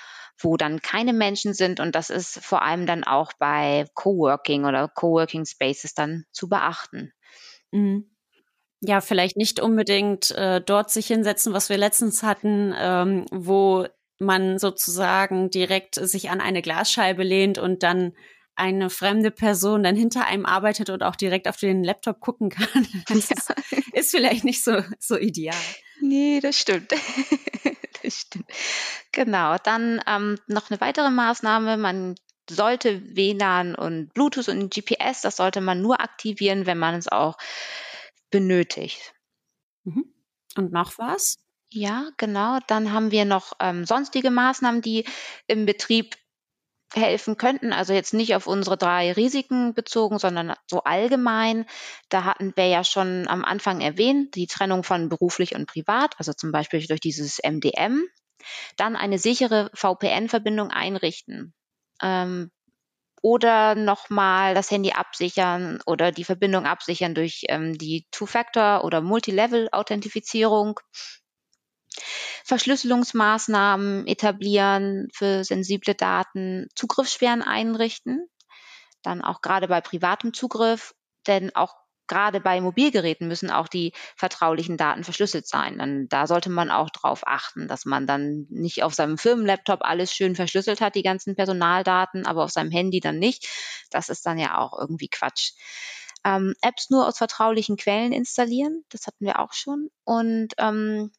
wo 0.44 0.58
dann 0.58 0.82
keine 0.82 1.14
Menschen 1.14 1.54
sind. 1.54 1.80
Und 1.80 1.96
das 1.96 2.10
ist 2.10 2.44
vor 2.44 2.62
allem 2.62 2.86
dann 2.86 3.04
auch 3.04 3.34
bei 3.34 3.86
Coworking 3.94 4.66
oder 4.66 4.88
Coworking 4.88 5.46
Spaces 5.46 5.94
dann 5.94 6.26
zu 6.32 6.50
beachten. 6.50 7.14
Mhm. 7.72 8.10
Ja, 8.82 9.00
vielleicht 9.00 9.38
nicht 9.38 9.60
unbedingt 9.60 10.32
äh, 10.32 10.60
dort 10.60 10.90
sich 10.90 11.08
hinsetzen, 11.08 11.54
was 11.54 11.70
wir 11.70 11.78
letztens 11.78 12.24
hatten, 12.24 12.74
ähm, 12.78 13.26
wo 13.32 13.86
man 14.20 14.58
sozusagen 14.58 15.50
direkt 15.50 15.96
sich 15.96 16.30
an 16.30 16.42
eine 16.42 16.62
Glasscheibe 16.62 17.24
lehnt 17.24 17.58
und 17.58 17.84
dann 17.84 18.14
eine 18.56 18.90
fremde 18.90 19.32
Person 19.32 19.84
dann 19.84 19.96
hinter 19.96 20.26
einem 20.26 20.46
arbeitet 20.46 20.90
und 20.90 21.04
auch 21.04 21.16
direkt 21.16 21.48
auf 21.48 21.58
den 21.58 21.84
Laptop 21.84 22.20
gucken 22.20 22.50
kann. 22.50 22.88
Das 23.08 23.30
ja. 23.30 23.36
ist, 23.36 23.94
ist, 23.94 24.12
vielleicht 24.12 24.44
nicht 24.44 24.64
so, 24.64 24.84
so 25.00 25.18
ideal. 25.18 25.56
Nee, 26.02 26.40
das 26.42 26.60
stimmt. 26.60 26.92
das 28.04 28.16
stimmt. 28.16 28.46
Genau, 29.12 29.58
dann 29.64 30.02
ähm, 30.08 30.38
noch 30.48 30.70
eine 30.70 30.82
weitere 30.82 31.10
Maßnahme. 31.10 31.78
Man 31.78 32.16
sollte 32.50 33.16
WLAN 33.16 33.76
und 33.76 34.14
Bluetooth 34.14 34.50
und 34.50 34.74
GPS, 34.74 35.22
das 35.22 35.38
sollte 35.38 35.62
man 35.62 35.82
nur 35.82 36.02
aktivieren, 36.02 36.66
wenn 36.66 36.78
man 36.78 36.96
es 36.96 37.08
auch 37.08 37.38
benötigt. 38.32 39.14
Mhm. 39.84 40.06
Und 40.58 40.72
noch 40.72 40.98
was? 40.98 41.38
Ja, 41.70 42.10
genau. 42.18 42.60
Dann 42.68 42.92
haben 42.92 43.12
wir 43.12 43.26
noch 43.26 43.54
ähm, 43.60 43.86
sonstige 43.86 44.32
Maßnahmen, 44.32 44.82
die 44.82 45.06
im 45.48 45.66
Betrieb 45.66 46.16
helfen 46.94 47.38
könnten. 47.38 47.72
Also 47.72 47.94
jetzt 47.94 48.14
nicht 48.14 48.36
auf 48.36 48.48
unsere 48.48 48.78
drei 48.78 49.14
Risiken 49.14 49.74
bezogen, 49.74 50.20
sondern 50.20 50.54
so 50.70 50.84
allgemein. 50.84 51.66
Da 52.10 52.26
hatten 52.26 52.52
wir 52.56 52.68
ja 52.68 52.84
schon 52.84 53.28
am 53.28 53.46
Anfang 53.46 53.80
erwähnt, 53.80 54.36
die 54.36 54.48
Trennung 54.48 54.84
von 54.84 55.08
beruflich 55.08 55.56
und 55.56 55.68
privat, 55.68 56.16
also 56.18 56.34
zum 56.34 56.52
Beispiel 56.52 56.86
durch 56.86 57.00
dieses 57.00 57.40
MDM. 57.40 58.04
Dann 58.76 58.96
eine 58.96 59.20
sichere 59.20 59.70
VPN-Verbindung 59.74 60.72
einrichten. 60.72 61.54
Ähm, 62.02 62.52
oder 63.22 63.76
nochmal 63.76 64.56
das 64.56 64.72
Handy 64.72 64.92
absichern 64.92 65.80
oder 65.86 66.12
die 66.12 66.24
Verbindung 66.24 66.66
absichern 66.66 67.14
durch 67.14 67.44
ähm, 67.50 67.78
die 67.78 68.08
Two-Factor- 68.12 68.84
oder 68.84 69.02
Multilevel-Authentifizierung. 69.02 70.80
Verschlüsselungsmaßnahmen 72.46 74.08
etablieren 74.08 75.08
für 75.14 75.44
sensible 75.44 75.94
Daten, 75.94 76.68
Zugriffssperren 76.76 77.44
einrichten, 77.44 78.28
dann 79.04 79.22
auch 79.22 79.42
gerade 79.42 79.68
bei 79.68 79.82
privatem 79.82 80.34
Zugriff, 80.34 80.94
denn 81.28 81.56
auch 81.56 81.76
gerade 82.08 82.40
bei 82.42 82.60
Mobilgeräten 82.60 83.28
müssen 83.28 83.50
auch 83.50 83.68
die 83.68 83.94
vertraulichen 84.16 84.78
Daten 84.78 85.04
verschlüsselt 85.04 85.48
sein. 85.48 85.78
Dann, 85.78 86.08
da 86.10 86.28
sollte 86.28 86.50
man 86.50 86.70
auch 86.70 86.90
darauf 86.90 87.26
achten, 87.26 87.68
dass 87.68 87.86
man 87.86 88.08
dann 88.08 88.48
nicht 88.50 88.84
auf 88.84 88.94
seinem 88.94 89.18
Firmenlaptop 89.18 89.80
alles 89.82 90.14
schön 90.14 90.36
verschlüsselt 90.36 90.82
hat, 90.82 90.96
die 90.96 91.04
ganzen 91.04 91.36
Personaldaten, 91.36 92.26
aber 92.26 92.44
auf 92.44 92.52
seinem 92.52 92.72
Handy 92.72 93.00
dann 93.00 93.20
nicht. 93.20 93.48
Das 93.92 94.10
ist 94.10 94.26
dann 94.26 94.38
ja 94.38 94.58
auch 94.58 94.78
irgendwie 94.78 95.08
Quatsch. 95.08 95.54
Ähm, 96.24 96.54
Apps 96.62 96.90
nur 96.90 97.08
aus 97.08 97.18
vertraulichen 97.18 97.78
Quellen 97.78 98.12
installieren, 98.12 98.84
das 98.90 99.08
hatten 99.08 99.26
wir 99.26 99.40
auch 99.40 99.54
schon. 99.54 99.90
Und 100.04 100.54
ähm, 100.58 101.12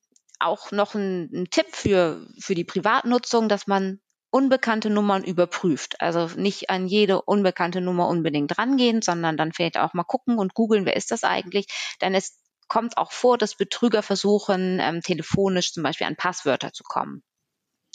auch 0.42 0.72
noch 0.72 0.94
ein, 0.94 1.30
ein 1.32 1.50
Tipp 1.50 1.66
für, 1.72 2.26
für 2.38 2.54
die 2.54 2.64
Privatnutzung, 2.64 3.48
dass 3.48 3.66
man 3.66 4.00
unbekannte 4.32 4.90
Nummern 4.90 5.22
überprüft. 5.22 6.00
Also 6.00 6.26
nicht 6.40 6.70
an 6.70 6.86
jede 6.88 7.22
unbekannte 7.22 7.80
Nummer 7.80 8.08
unbedingt 8.08 8.58
rangehen, 8.58 9.02
sondern 9.02 9.36
dann 9.36 9.52
vielleicht 9.52 9.78
auch 9.78 9.94
mal 9.94 10.04
gucken 10.04 10.38
und 10.38 10.54
googeln, 10.54 10.86
wer 10.86 10.96
ist 10.96 11.10
das 11.10 11.22
eigentlich. 11.22 11.66
Denn 12.00 12.14
es 12.14 12.40
kommt 12.66 12.96
auch 12.96 13.12
vor, 13.12 13.38
dass 13.38 13.56
Betrüger 13.56 14.02
versuchen, 14.02 14.80
ähm, 14.80 15.02
telefonisch 15.02 15.72
zum 15.72 15.82
Beispiel 15.82 16.06
an 16.06 16.16
Passwörter 16.16 16.72
zu 16.72 16.82
kommen. 16.82 17.22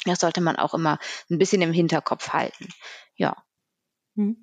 Das 0.05 0.19
sollte 0.19 0.41
man 0.41 0.57
auch 0.57 0.73
immer 0.75 0.99
ein 1.29 1.39
bisschen 1.39 1.61
im 1.63 1.73
Hinterkopf 1.73 2.29
halten. 2.29 2.69
Ja. 3.15 3.35
Hm. 4.17 4.35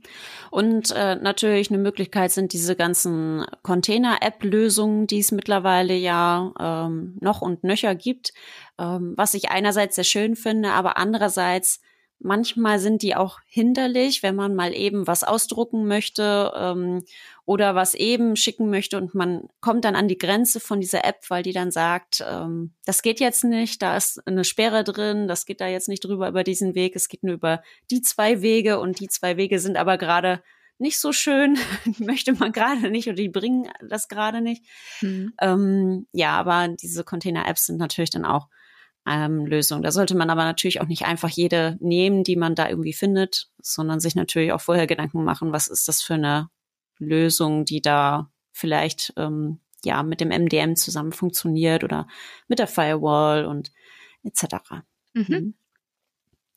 Und 0.52 0.92
äh, 0.92 1.16
natürlich 1.16 1.68
eine 1.68 1.82
Möglichkeit 1.82 2.30
sind 2.30 2.52
diese 2.52 2.76
ganzen 2.76 3.44
Container-App-Lösungen, 3.62 5.08
die 5.08 5.18
es 5.18 5.32
mittlerweile 5.32 5.94
ja 5.94 6.52
ähm, 6.60 7.18
noch 7.20 7.42
und 7.42 7.64
nöcher 7.64 7.96
gibt, 7.96 8.32
ähm, 8.78 9.14
was 9.16 9.34
ich 9.34 9.50
einerseits 9.50 9.96
sehr 9.96 10.04
schön 10.04 10.36
finde, 10.36 10.70
aber 10.70 10.96
andererseits 10.96 11.80
manchmal 12.20 12.78
sind 12.78 13.02
die 13.02 13.16
auch 13.16 13.40
hinderlich, 13.46 14.22
wenn 14.22 14.36
man 14.36 14.54
mal 14.54 14.72
eben 14.74 15.08
was 15.08 15.24
ausdrucken 15.24 15.86
möchte 15.88 16.52
ähm, 16.56 17.02
oder 17.46 17.74
was 17.74 17.94
eben 17.94 18.36
schicken 18.36 18.70
möchte 18.70 18.96
und 18.96 19.14
man 19.14 19.48
kommt 19.60 19.84
dann 19.84 19.96
an 19.96 20.08
die 20.08 20.16
Grenze 20.16 20.60
von 20.60 20.80
dieser 20.80 21.04
App, 21.04 21.24
weil 21.28 21.42
die 21.42 21.52
dann 21.52 21.70
sagt, 21.70 22.24
ähm, 22.26 22.74
das 22.86 23.02
geht 23.02 23.20
jetzt 23.20 23.44
nicht, 23.44 23.82
da 23.82 23.96
ist 23.96 24.26
eine 24.26 24.44
Sperre 24.44 24.82
drin, 24.82 25.28
das 25.28 25.44
geht 25.44 25.60
da 25.60 25.68
jetzt 25.68 25.88
nicht 25.88 26.04
drüber 26.04 26.28
über 26.28 26.42
diesen 26.42 26.74
Weg, 26.74 26.96
es 26.96 27.08
geht 27.08 27.22
nur 27.22 27.34
über 27.34 27.62
die 27.90 28.00
zwei 28.00 28.40
Wege 28.40 28.80
und 28.80 29.00
die 29.00 29.08
zwei 29.08 29.36
Wege 29.36 29.58
sind 29.58 29.76
aber 29.76 29.98
gerade 29.98 30.42
nicht 30.78 30.98
so 30.98 31.12
schön, 31.12 31.58
die 31.84 32.04
möchte 32.04 32.32
man 32.32 32.52
gerade 32.52 32.90
nicht 32.90 33.08
oder 33.08 33.16
die 33.16 33.28
bringen 33.28 33.70
das 33.86 34.08
gerade 34.08 34.40
nicht. 34.40 34.64
Mhm. 35.02 35.34
Ähm, 35.40 36.06
ja, 36.12 36.30
aber 36.30 36.68
diese 36.68 37.04
Container-Apps 37.04 37.66
sind 37.66 37.76
natürlich 37.76 38.10
dann 38.10 38.24
auch 38.24 38.48
ähm, 39.06 39.44
Lösung. 39.44 39.82
Da 39.82 39.92
sollte 39.92 40.16
man 40.16 40.30
aber 40.30 40.44
natürlich 40.44 40.80
auch 40.80 40.86
nicht 40.86 41.04
einfach 41.04 41.28
jede 41.28 41.76
nehmen, 41.80 42.24
die 42.24 42.36
man 42.36 42.54
da 42.54 42.68
irgendwie 42.68 42.94
findet, 42.94 43.50
sondern 43.60 44.00
sich 44.00 44.14
natürlich 44.14 44.52
auch 44.52 44.62
vorher 44.62 44.86
Gedanken 44.86 45.24
machen, 45.24 45.52
was 45.52 45.68
ist 45.68 45.88
das 45.88 46.02
für 46.02 46.14
eine 46.14 46.48
Lösung, 47.04 47.64
die 47.64 47.80
da 47.80 48.30
vielleicht 48.52 49.12
ähm, 49.16 49.60
ja 49.84 50.02
mit 50.02 50.20
dem 50.20 50.28
MDM 50.28 50.76
zusammen 50.76 51.12
funktioniert 51.12 51.84
oder 51.84 52.08
mit 52.48 52.58
der 52.58 52.66
Firewall 52.66 53.46
und 53.46 53.72
etc. 54.22 54.44
Mhm. 55.12 55.26
mhm. 55.28 55.54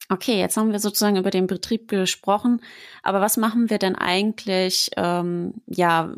Okay, 0.09 0.39
jetzt 0.39 0.55
haben 0.55 0.71
wir 0.71 0.79
sozusagen 0.79 1.17
über 1.17 1.31
den 1.31 1.47
Betrieb 1.47 1.89
gesprochen, 1.89 2.61
aber 3.03 3.19
was 3.19 3.35
machen 3.35 3.69
wir 3.69 3.77
denn 3.77 3.95
eigentlich? 3.95 4.89
Ähm, 4.95 5.55
ja, 5.65 6.15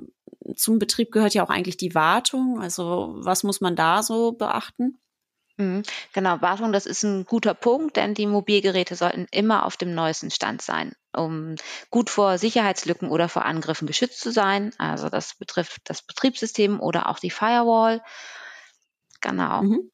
zum 0.56 0.78
Betrieb 0.78 1.12
gehört 1.12 1.34
ja 1.34 1.44
auch 1.44 1.50
eigentlich 1.50 1.78
die 1.78 1.96
Wartung. 1.96 2.62
Also 2.62 3.15
was 3.18 3.44
muss 3.44 3.62
man 3.62 3.76
da 3.76 4.04
so 4.04 4.34
beachten? 4.34 5.00
Mhm. 5.60 5.84
Genau, 6.13 6.41
Wartung, 6.41 6.72
das 6.72 6.86
ist 6.86 7.04
ein 7.04 7.26
guter 7.26 7.54
Punkt, 7.54 7.98
denn 7.98 8.13
die 8.13 8.28
Mobilgeräte 8.28 8.95
sollten 8.95 9.28
immer 9.30 9.65
auf 9.65 9.76
dem 9.76 9.93
neuesten 9.93 10.32
Stand 10.32 10.62
sein, 10.62 10.93
um 11.12 11.56
gut 11.89 12.10
vor 12.10 12.38
Sicherheitslücken 12.38 13.10
oder 13.10 13.28
vor 13.28 13.43
Angriffen 13.43 13.86
geschützt 13.86 14.22
zu 14.22 14.32
sein. 14.32 14.72
Also 14.78 15.10
das 15.10 15.36
betrifft 15.36 15.82
das 15.84 16.02
Betriebssystem 16.02 16.80
oder 16.80 17.10
auch 17.10 17.19
die 17.19 17.30
Firewall. 17.30 18.02
Genau. 19.19 19.63
Mhm. 19.63 19.91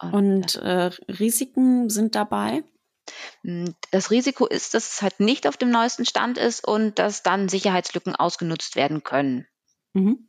Und, 0.00 0.14
Und 0.14 0.54
äh, 0.56 0.90
Risiken 1.08 1.90
sind 1.90 2.14
dabei? 2.14 2.64
Hm, 3.42 3.74
das 3.90 4.10
Risiko 4.10 4.46
ist, 4.46 4.72
dass 4.72 4.94
es 4.94 5.02
halt 5.02 5.20
nicht 5.20 5.46
auf 5.46 5.58
dem 5.58 5.68
neuesten 5.70 6.06
Stand 6.06 6.38
ist 6.38 6.66
und 6.66 6.98
dass 6.98 7.22
dann 7.22 7.50
Sicherheitslücken 7.50 8.16
ausgenutzt 8.16 8.76
werden 8.76 9.02
können. 9.02 9.46
Mhm. 9.92 10.26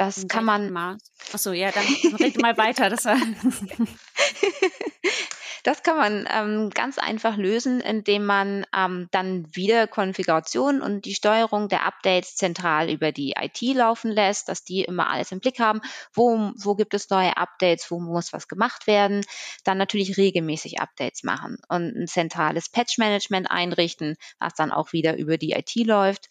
Das 0.00 0.26
kann 0.28 0.46
man. 0.46 0.72
Maß? 0.72 0.98
Achso, 1.34 1.52
ja, 1.52 1.70
dann 1.72 1.84
red 2.18 2.40
mal 2.40 2.56
weiter. 2.56 2.88
Das, 2.88 3.02
das 5.62 5.82
kann 5.82 5.98
man 5.98 6.26
ähm, 6.32 6.70
ganz 6.70 6.96
einfach 6.96 7.36
lösen, 7.36 7.82
indem 7.82 8.24
man 8.24 8.64
ähm, 8.74 9.08
dann 9.10 9.54
wieder 9.54 9.86
Konfiguration 9.86 10.80
und 10.80 11.04
die 11.04 11.14
Steuerung 11.14 11.68
der 11.68 11.84
Updates 11.84 12.36
zentral 12.36 12.88
über 12.88 13.12
die 13.12 13.34
IT 13.38 13.60
laufen 13.76 14.10
lässt, 14.10 14.48
dass 14.48 14.64
die 14.64 14.84
immer 14.84 15.10
alles 15.10 15.32
im 15.32 15.40
Blick 15.40 15.60
haben. 15.60 15.82
Wo, 16.14 16.50
wo 16.56 16.74
gibt 16.76 16.94
es 16.94 17.10
neue 17.10 17.36
Updates? 17.36 17.90
Wo 17.90 18.00
muss 18.00 18.32
was 18.32 18.48
gemacht 18.48 18.86
werden? 18.86 19.22
Dann 19.64 19.76
natürlich 19.76 20.16
regelmäßig 20.16 20.80
Updates 20.80 21.24
machen 21.24 21.58
und 21.68 21.94
ein 21.94 22.06
zentrales 22.06 22.70
Patch-Management 22.70 23.50
einrichten, 23.50 24.16
was 24.38 24.54
dann 24.54 24.72
auch 24.72 24.94
wieder 24.94 25.18
über 25.18 25.36
die 25.36 25.50
IT 25.50 25.74
läuft. 25.86 26.30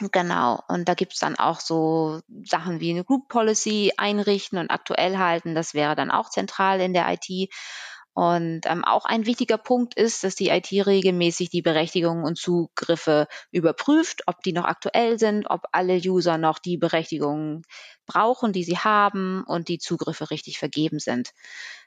Genau, 0.00 0.62
und 0.68 0.88
da 0.88 0.94
gibt's 0.94 1.18
dann 1.18 1.34
auch 1.36 1.58
so 1.58 2.20
Sachen 2.44 2.78
wie 2.80 2.90
eine 2.90 3.02
Group 3.04 3.28
Policy 3.28 3.92
einrichten 3.96 4.58
und 4.58 4.70
aktuell 4.70 5.18
halten. 5.18 5.56
Das 5.56 5.74
wäre 5.74 5.96
dann 5.96 6.12
auch 6.12 6.30
zentral 6.30 6.80
in 6.80 6.92
der 6.92 7.06
IT. 7.12 7.48
Und 8.14 8.62
ähm, 8.66 8.84
auch 8.84 9.04
ein 9.04 9.26
wichtiger 9.26 9.58
Punkt 9.58 9.94
ist, 9.94 10.22
dass 10.24 10.34
die 10.36 10.48
IT 10.50 10.72
regelmäßig 10.72 11.50
die 11.50 11.62
Berechtigungen 11.62 12.24
und 12.24 12.36
Zugriffe 12.38 13.26
überprüft, 13.52 14.22
ob 14.26 14.40
die 14.42 14.52
noch 14.52 14.64
aktuell 14.64 15.18
sind, 15.18 15.48
ob 15.50 15.62
alle 15.72 15.96
User 15.96 16.36
noch 16.38 16.58
die 16.58 16.76
Berechtigungen 16.78 17.62
brauchen, 18.06 18.52
die 18.52 18.64
sie 18.64 18.78
haben 18.78 19.44
und 19.44 19.68
die 19.68 19.78
Zugriffe 19.78 20.30
richtig 20.30 20.58
vergeben 20.58 20.98
sind. 21.00 21.30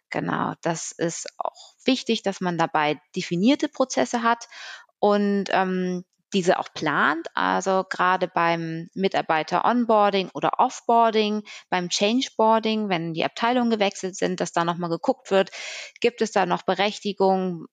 Genau, 0.09 0.53
das 0.61 0.91
ist 0.91 1.27
auch 1.37 1.73
wichtig, 1.85 2.23
dass 2.23 2.41
man 2.41 2.57
dabei 2.57 2.99
definierte 3.15 3.69
Prozesse 3.69 4.23
hat 4.23 4.47
und 4.99 5.45
ähm, 5.51 6.03
diese 6.33 6.59
auch 6.59 6.73
plant, 6.73 7.27
also 7.35 7.83
gerade 7.89 8.27
beim 8.27 8.89
Mitarbeiter-Onboarding 8.93 10.29
oder 10.33 10.59
Offboarding, 10.59 11.43
beim 11.69 11.89
Changeboarding, 11.89 12.89
wenn 12.89 13.13
die 13.13 13.25
Abteilungen 13.25 13.69
gewechselt 13.71 14.15
sind, 14.15 14.39
dass 14.39 14.51
da 14.53 14.63
nochmal 14.65 14.89
geguckt 14.89 15.31
wird, 15.31 15.51
gibt 15.99 16.21
es 16.21 16.31
da 16.31 16.45
noch 16.45 16.63
Berechtigungen, 16.63 17.65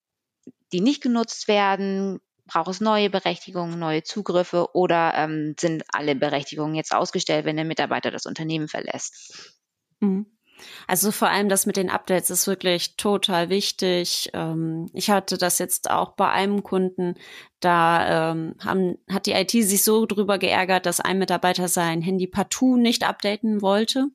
die 0.73 0.81
nicht 0.81 1.03
genutzt 1.03 1.49
werden? 1.49 2.21
Braucht 2.47 2.69
es 2.71 2.81
neue 2.81 3.11
Berechtigungen, 3.11 3.79
neue 3.79 4.03
Zugriffe 4.03 4.75
oder 4.75 5.13
ähm, 5.15 5.55
sind 5.61 5.85
alle 5.93 6.17
Berechtigungen 6.17 6.75
jetzt 6.75 6.95
ausgestellt, 6.95 7.45
wenn 7.45 7.57
der 7.57 7.65
Mitarbeiter 7.67 8.11
das 8.11 8.27
Unternehmen 8.27 8.69
verlässt? 8.69 9.55
Mhm. 10.01 10.38
Also 10.87 11.11
vor 11.11 11.29
allem 11.29 11.49
das 11.49 11.67
mit 11.67 11.77
den 11.77 11.91
Updates 11.91 12.31
ist 12.31 12.47
wirklich 12.47 12.97
total 12.97 13.49
wichtig. 13.49 14.31
Ähm, 14.33 14.91
ich 14.93 15.11
hatte 15.11 15.39
das 15.39 15.59
jetzt 15.59 15.91
auch 15.91 16.13
bei 16.13 16.29
einem 16.31 16.63
Kunden, 16.63 17.15
da 17.61 18.31
ähm, 18.33 18.55
haben, 18.65 18.99
hat 19.11 19.27
die 19.27 19.33
IT 19.33 19.51
sich 19.51 19.83
so 19.83 20.07
drüber 20.07 20.39
geärgert, 20.39 20.87
dass 20.87 21.01
ein 21.01 21.19
Mitarbeiter 21.19 21.69
sein 21.69 22.03
Handy 22.03 22.27
partout 22.27 22.77
nicht 22.77 23.05
updaten 23.05 23.63
wollte. 23.63 24.09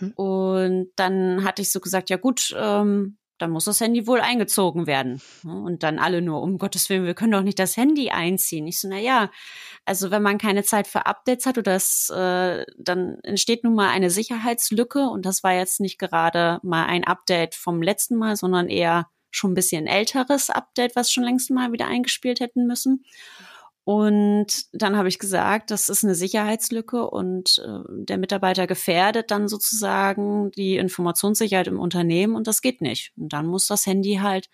Mhm. 0.00 0.12
Und 0.12 0.90
dann 0.96 1.44
hatte 1.44 1.62
ich 1.62 1.72
so 1.72 1.80
gesagt, 1.80 2.10
ja 2.10 2.16
gut, 2.16 2.54
ähm, 2.58 3.16
dann 3.42 3.50
muss 3.50 3.64
das 3.64 3.80
Handy 3.80 4.06
wohl 4.06 4.20
eingezogen 4.20 4.86
werden. 4.86 5.20
Und 5.42 5.82
dann 5.82 5.98
alle 5.98 6.22
nur, 6.22 6.40
um 6.42 6.58
Gottes 6.58 6.88
Willen, 6.88 7.04
wir 7.04 7.14
können 7.14 7.32
doch 7.32 7.42
nicht 7.42 7.58
das 7.58 7.76
Handy 7.76 8.10
einziehen. 8.10 8.68
Ich 8.68 8.80
so, 8.80 8.88
na 8.88 8.98
ja, 8.98 9.30
also 9.84 10.12
wenn 10.12 10.22
man 10.22 10.38
keine 10.38 10.62
Zeit 10.62 10.86
für 10.86 11.06
Updates 11.06 11.44
hat 11.44 11.58
oder 11.58 11.72
das, 11.72 12.08
äh, 12.10 12.64
dann 12.78 13.18
entsteht 13.24 13.64
nun 13.64 13.74
mal 13.74 13.90
eine 13.90 14.10
Sicherheitslücke 14.10 15.08
und 15.08 15.26
das 15.26 15.42
war 15.42 15.52
jetzt 15.54 15.80
nicht 15.80 15.98
gerade 15.98 16.60
mal 16.62 16.86
ein 16.86 17.04
Update 17.04 17.56
vom 17.56 17.82
letzten 17.82 18.16
Mal, 18.16 18.36
sondern 18.36 18.68
eher 18.68 19.08
schon 19.32 19.52
ein 19.52 19.54
bisschen 19.54 19.88
älteres 19.88 20.48
Update, 20.48 20.94
was 20.94 21.10
schon 21.10 21.24
längst 21.24 21.50
mal 21.50 21.72
wieder 21.72 21.88
eingespielt 21.88 22.38
hätten 22.38 22.66
müssen. 22.66 23.04
Und 23.84 24.66
dann 24.72 24.96
habe 24.96 25.08
ich 25.08 25.18
gesagt, 25.18 25.72
das 25.72 25.88
ist 25.88 26.04
eine 26.04 26.14
Sicherheitslücke 26.14 27.10
und 27.10 27.58
äh, 27.58 27.80
der 27.88 28.18
Mitarbeiter 28.18 28.68
gefährdet 28.68 29.32
dann 29.32 29.48
sozusagen 29.48 30.52
die 30.52 30.76
Informationssicherheit 30.76 31.66
im 31.66 31.80
Unternehmen 31.80 32.36
und 32.36 32.46
das 32.46 32.62
geht 32.62 32.80
nicht. 32.80 33.12
Und 33.16 33.32
dann 33.32 33.46
muss 33.46 33.66
das 33.66 33.84
Handy 33.86 34.20
halt 34.22 34.48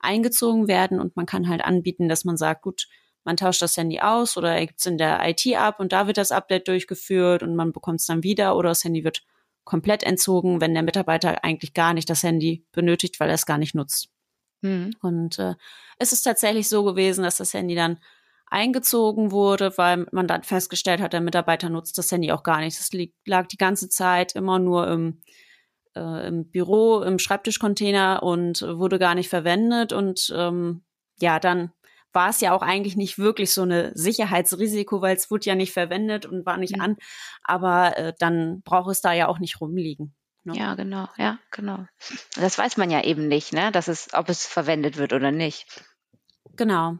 eingezogen 0.00 0.66
werden 0.66 0.98
und 0.98 1.14
man 1.14 1.26
kann 1.26 1.48
halt 1.48 1.62
anbieten, 1.62 2.08
dass 2.08 2.24
man 2.24 2.38
sagt, 2.38 2.62
gut, 2.62 2.88
man 3.24 3.36
tauscht 3.36 3.60
das 3.60 3.76
Handy 3.76 4.00
aus 4.00 4.38
oder 4.38 4.54
er 4.54 4.66
gibt 4.66 4.80
es 4.80 4.86
in 4.86 4.96
der 4.96 5.20
IT 5.28 5.46
ab 5.56 5.78
und 5.78 5.92
da 5.92 6.06
wird 6.06 6.16
das 6.16 6.32
Update 6.32 6.68
durchgeführt 6.68 7.42
und 7.42 7.54
man 7.54 7.72
bekommt 7.72 8.00
es 8.00 8.06
dann 8.06 8.22
wieder 8.22 8.56
oder 8.56 8.70
das 8.70 8.82
Handy 8.82 9.04
wird 9.04 9.24
komplett 9.64 10.02
entzogen, 10.02 10.62
wenn 10.62 10.72
der 10.72 10.82
Mitarbeiter 10.82 11.44
eigentlich 11.44 11.74
gar 11.74 11.92
nicht 11.92 12.08
das 12.08 12.22
Handy 12.22 12.64
benötigt, 12.72 13.20
weil 13.20 13.28
er 13.28 13.34
es 13.34 13.44
gar 13.44 13.58
nicht 13.58 13.74
nutzt. 13.74 14.08
Mhm. 14.62 14.94
Und 15.02 15.38
äh, 15.38 15.54
es 15.98 16.12
ist 16.12 16.22
tatsächlich 16.22 16.68
so 16.68 16.82
gewesen, 16.82 17.24
dass 17.24 17.36
das 17.36 17.52
Handy 17.52 17.74
dann 17.74 17.98
eingezogen 18.50 19.30
wurde, 19.30 19.72
weil 19.78 20.06
man 20.12 20.26
dann 20.26 20.42
festgestellt 20.42 21.00
hat, 21.00 21.12
der 21.12 21.20
Mitarbeiter 21.20 21.70
nutzt 21.70 21.96
das 21.96 22.10
Handy 22.10 22.32
auch 22.32 22.42
gar 22.42 22.60
nicht. 22.60 22.78
Das 22.78 22.90
lag 23.24 23.46
die 23.46 23.56
ganze 23.56 23.88
Zeit 23.88 24.34
immer 24.34 24.58
nur 24.58 24.88
im, 24.88 25.22
äh, 25.96 26.28
im 26.28 26.50
Büro, 26.50 27.00
im 27.02 27.18
Schreibtischcontainer 27.18 28.22
und 28.22 28.62
wurde 28.62 28.98
gar 28.98 29.14
nicht 29.14 29.28
verwendet. 29.28 29.92
Und 29.92 30.32
ähm, 30.36 30.82
ja, 31.20 31.38
dann 31.38 31.72
war 32.12 32.30
es 32.30 32.40
ja 32.40 32.52
auch 32.52 32.62
eigentlich 32.62 32.96
nicht 32.96 33.18
wirklich 33.18 33.52
so 33.52 33.62
eine 33.62 33.92
Sicherheitsrisiko, 33.94 35.00
weil 35.00 35.16
es 35.16 35.30
wurde 35.30 35.46
ja 35.46 35.54
nicht 35.54 35.72
verwendet 35.72 36.26
und 36.26 36.44
war 36.44 36.56
nicht 36.56 36.76
mhm. 36.76 36.82
an. 36.82 36.96
Aber 37.44 37.96
äh, 37.96 38.12
dann 38.18 38.62
braucht 38.62 38.90
es 38.90 39.00
da 39.00 39.12
ja 39.12 39.28
auch 39.28 39.38
nicht 39.38 39.60
rumliegen. 39.60 40.14
Ne? 40.42 40.56
Ja, 40.56 40.74
genau, 40.74 41.08
ja, 41.18 41.38
genau. 41.52 41.86
Das 42.34 42.58
weiß 42.58 42.78
man 42.78 42.90
ja 42.90 43.04
eben 43.04 43.28
nicht, 43.28 43.52
ne, 43.52 43.70
dass 43.70 43.88
es, 43.88 44.08
ob 44.12 44.28
es 44.28 44.46
verwendet 44.46 44.96
wird 44.96 45.12
oder 45.12 45.30
nicht. 45.30 45.66
Genau. 46.56 46.98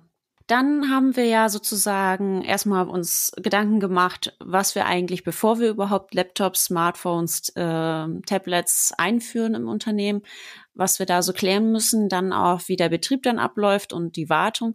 Dann 0.50 0.90
haben 0.90 1.14
wir 1.14 1.26
ja 1.26 1.48
sozusagen 1.48 2.42
erstmal 2.42 2.88
uns 2.88 3.30
Gedanken 3.36 3.78
gemacht, 3.78 4.34
was 4.40 4.74
wir 4.74 4.84
eigentlich, 4.84 5.22
bevor 5.22 5.60
wir 5.60 5.68
überhaupt 5.68 6.12
Laptops, 6.12 6.64
Smartphones, 6.64 7.50
äh, 7.50 8.08
Tablets 8.26 8.92
einführen 8.98 9.54
im 9.54 9.68
Unternehmen, 9.68 10.22
was 10.74 10.98
wir 10.98 11.06
da 11.06 11.22
so 11.22 11.32
klären 11.32 11.70
müssen, 11.70 12.08
dann 12.08 12.32
auch, 12.32 12.62
wie 12.66 12.74
der 12.74 12.88
Betrieb 12.88 13.22
dann 13.22 13.38
abläuft 13.38 13.92
und 13.92 14.16
die 14.16 14.28
Wartung. 14.28 14.74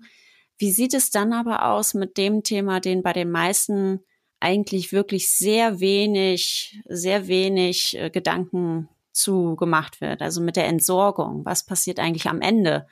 Wie 0.57 0.71
sieht 0.71 0.93
es 0.93 1.09
dann 1.11 1.33
aber 1.33 1.65
aus 1.65 1.93
mit 1.93 2.15
dem 2.15 2.43
Thema, 2.43 2.79
den 2.79 3.03
bei 3.03 3.11
den 3.11 3.29
meisten 3.29 3.99
eigentlich 4.39 4.93
wirklich 4.93 5.29
sehr 5.29 5.81
wenig, 5.81 6.81
sehr 6.87 7.27
wenig 7.27 7.97
äh, 7.97 8.09
Gedanken 8.09 8.87
zu 9.11 9.57
gemacht 9.57 9.99
wird? 9.99 10.21
Also 10.21 10.39
mit 10.39 10.55
der 10.55 10.67
Entsorgung. 10.67 11.43
Was 11.43 11.65
passiert 11.65 11.99
eigentlich 11.99 12.29
am 12.29 12.39
Ende? 12.39 12.87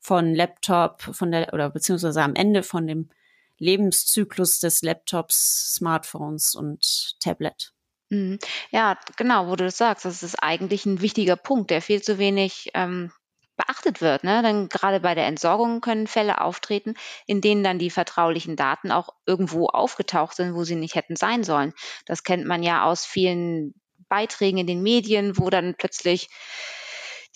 Von 0.00 0.34
Laptop, 0.34 1.02
von 1.02 1.30
der, 1.30 1.52
oder 1.52 1.70
beziehungsweise 1.70 2.22
am 2.22 2.34
Ende 2.34 2.62
von 2.62 2.86
dem 2.86 3.10
Lebenszyklus 3.58 4.60
des 4.60 4.82
Laptops, 4.82 5.74
Smartphones 5.74 6.54
und 6.54 7.16
Tablet. 7.20 7.72
Mhm. 8.10 8.38
Ja, 8.70 8.96
genau, 9.16 9.48
wo 9.48 9.56
du 9.56 9.64
das 9.64 9.76
sagst, 9.76 10.04
das 10.04 10.22
ist 10.22 10.36
eigentlich 10.36 10.86
ein 10.86 11.00
wichtiger 11.00 11.36
Punkt, 11.36 11.70
der 11.70 11.82
viel 11.82 12.00
zu 12.00 12.18
wenig 12.18 12.70
ähm, 12.74 13.12
beachtet 13.56 14.00
wird. 14.00 14.24
Ne? 14.24 14.42
Denn 14.42 14.68
gerade 14.68 15.00
bei 15.00 15.14
der 15.14 15.26
Entsorgung 15.26 15.80
können 15.82 16.06
Fälle 16.06 16.40
auftreten, 16.40 16.94
in 17.26 17.40
denen 17.42 17.62
dann 17.62 17.78
die 17.78 17.90
vertraulichen 17.90 18.56
Daten 18.56 18.90
auch 18.90 19.10
irgendwo 19.26 19.66
aufgetaucht 19.66 20.36
sind, 20.36 20.54
wo 20.54 20.64
sie 20.64 20.76
nicht 20.76 20.94
hätten 20.94 21.16
sein 21.16 21.44
sollen. 21.44 21.74
Das 22.06 22.22
kennt 22.22 22.46
man 22.46 22.62
ja 22.62 22.84
aus 22.84 23.04
vielen 23.04 23.74
Beiträgen 24.08 24.58
in 24.58 24.66
den 24.66 24.82
Medien, 24.82 25.36
wo 25.36 25.50
dann 25.50 25.74
plötzlich 25.76 26.30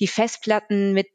die 0.01 0.07
Festplatten 0.07 0.95
mit 0.95 1.11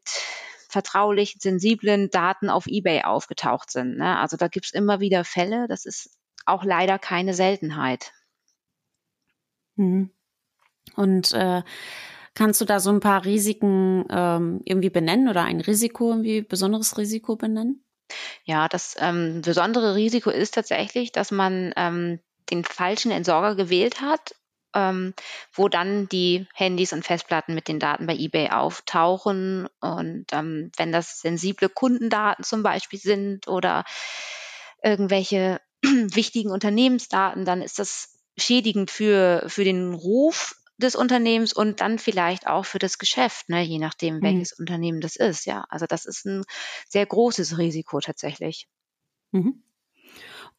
vertraulich 0.68 1.36
sensiblen 1.40 2.10
Daten 2.10 2.50
auf 2.50 2.66
eBay 2.66 3.02
aufgetaucht 3.02 3.70
sind. 3.70 3.96
Ne? 3.96 4.18
Also 4.18 4.36
da 4.36 4.48
gibt's 4.48 4.72
immer 4.72 5.00
wieder 5.00 5.24
Fälle. 5.24 5.66
Das 5.68 5.86
ist 5.86 6.10
auch 6.46 6.64
leider 6.64 6.98
keine 6.98 7.34
Seltenheit. 7.34 8.12
Mhm. 9.76 10.10
Und 10.94 11.32
äh, 11.32 11.62
kannst 12.34 12.60
du 12.60 12.64
da 12.64 12.80
so 12.80 12.90
ein 12.90 13.00
paar 13.00 13.24
Risiken 13.24 14.04
ähm, 14.10 14.60
irgendwie 14.64 14.90
benennen 14.90 15.28
oder 15.28 15.44
ein 15.44 15.60
Risiko, 15.60 16.10
irgendwie 16.10 16.42
besonderes 16.42 16.98
Risiko 16.98 17.36
benennen? 17.36 17.84
Ja, 18.44 18.68
das 18.68 18.96
ähm, 18.98 19.42
besondere 19.42 19.94
Risiko 19.94 20.30
ist 20.30 20.54
tatsächlich, 20.54 21.12
dass 21.12 21.30
man 21.30 21.72
ähm, 21.76 22.20
den 22.50 22.64
falschen 22.64 23.10
Entsorger 23.10 23.54
gewählt 23.54 24.00
hat 24.00 24.34
ähm, 24.74 25.14
wo 25.52 25.68
dann 25.68 26.08
die 26.08 26.46
Handys 26.54 26.92
und 26.92 27.04
Festplatten 27.04 27.54
mit 27.54 27.68
den 27.68 27.78
Daten 27.78 28.06
bei 28.06 28.14
eBay 28.14 28.50
auftauchen. 28.50 29.68
Und 29.80 30.26
ähm, 30.32 30.70
wenn 30.76 30.92
das 30.92 31.20
sensible 31.20 31.68
Kundendaten 31.68 32.44
zum 32.44 32.62
Beispiel 32.62 32.98
sind 32.98 33.48
oder 33.48 33.84
irgendwelche 34.82 35.60
wichtigen 35.82 36.50
Unternehmensdaten, 36.50 37.44
dann 37.44 37.62
ist 37.62 37.78
das 37.78 38.18
schädigend 38.36 38.90
für, 38.90 39.44
für 39.48 39.64
den 39.64 39.94
Ruf 39.94 40.54
des 40.78 40.94
Unternehmens 40.94 41.52
und 41.52 41.80
dann 41.80 41.98
vielleicht 41.98 42.46
auch 42.46 42.64
für 42.64 42.78
das 42.78 42.98
Geschäft, 42.98 43.48
ne, 43.48 43.62
je 43.62 43.78
nachdem, 43.78 44.16
mhm. 44.16 44.22
welches 44.22 44.52
Unternehmen 44.52 45.00
das 45.00 45.16
ist. 45.16 45.44
Ja, 45.44 45.64
also 45.68 45.86
das 45.86 46.06
ist 46.06 46.24
ein 46.24 46.44
sehr 46.88 47.04
großes 47.04 47.58
Risiko 47.58 47.98
tatsächlich. 48.00 48.68
Mhm. 49.32 49.62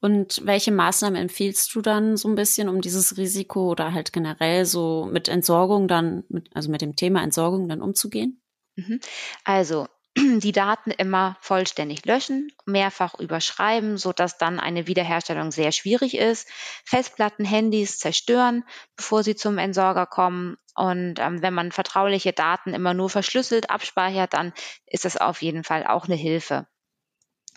Und 0.02 0.42
welche 0.46 0.72
Maßnahmen 0.72 1.20
empfiehlst 1.20 1.74
du 1.76 1.82
dann 1.82 2.16
so 2.16 2.30
ein 2.30 2.36
bisschen, 2.36 2.70
um 2.70 2.82
dieses 2.82 3.18
Risiko 3.18 3.70
oder 3.70 3.94
halt 3.94 4.14
generell 4.14 4.66
so 4.66 5.10
mit 5.12 5.28
Entsorgung 5.28 5.88
dann, 5.88 6.24
mit, 6.30 6.50
also 6.56 6.72
mit 6.72 6.82
dem 6.82 6.96
Thema 6.96 7.22
Entsorgung 7.22 7.68
dann 7.68 7.82
umzugehen? 7.82 8.42
Mhm. 8.76 9.02
Also 9.44 9.88
die 10.18 10.54
Daten 10.54 10.92
immer 10.92 11.38
vollständig 11.42 12.06
löschen, 12.06 12.52
mehrfach 12.66 13.20
überschreiben, 13.20 13.98
so 13.98 14.14
dass 14.14 14.38
dann 14.38 14.60
eine 14.60 14.88
Wiederherstellung 14.88 15.52
sehr 15.52 15.74
schwierig 15.74 16.16
ist. 16.16 16.48
Festplatten, 16.86 17.44
Handys 17.44 18.00
zerstören, 18.00 18.64
bevor 18.96 19.24
sie 19.24 19.36
zum 19.36 19.58
Entsorger 19.58 20.06
kommen. 20.06 20.58
Und 20.76 21.20
ähm, 21.20 21.42
wenn 21.42 21.54
man 21.54 21.74
vertrauliche 21.74 22.32
Daten 22.32 22.74
immer 22.74 22.94
nur 22.94 23.10
verschlüsselt 23.10 23.70
abspeichert, 23.70 24.34
dann 24.34 24.54
ist 24.86 25.04
das 25.04 25.18
auf 25.18 25.42
jeden 25.42 25.66
Fall 25.66 25.86
auch 25.86 26.06
eine 26.06 26.16
Hilfe 26.16 26.68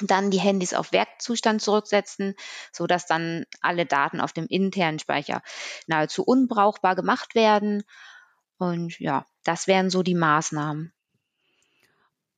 dann 0.00 0.30
die 0.30 0.40
Handys 0.40 0.74
auf 0.74 0.92
Werkzustand 0.92 1.62
zurücksetzen, 1.62 2.34
so 2.72 2.86
dass 2.86 3.06
dann 3.06 3.44
alle 3.60 3.86
Daten 3.86 4.20
auf 4.20 4.32
dem 4.32 4.46
internen 4.46 4.98
Speicher 4.98 5.42
nahezu 5.86 6.24
unbrauchbar 6.24 6.96
gemacht 6.96 7.34
werden. 7.34 7.84
Und 8.58 8.98
ja, 9.00 9.26
das 9.44 9.66
wären 9.66 9.90
so 9.90 10.02
die 10.02 10.14
Maßnahmen. 10.14 10.92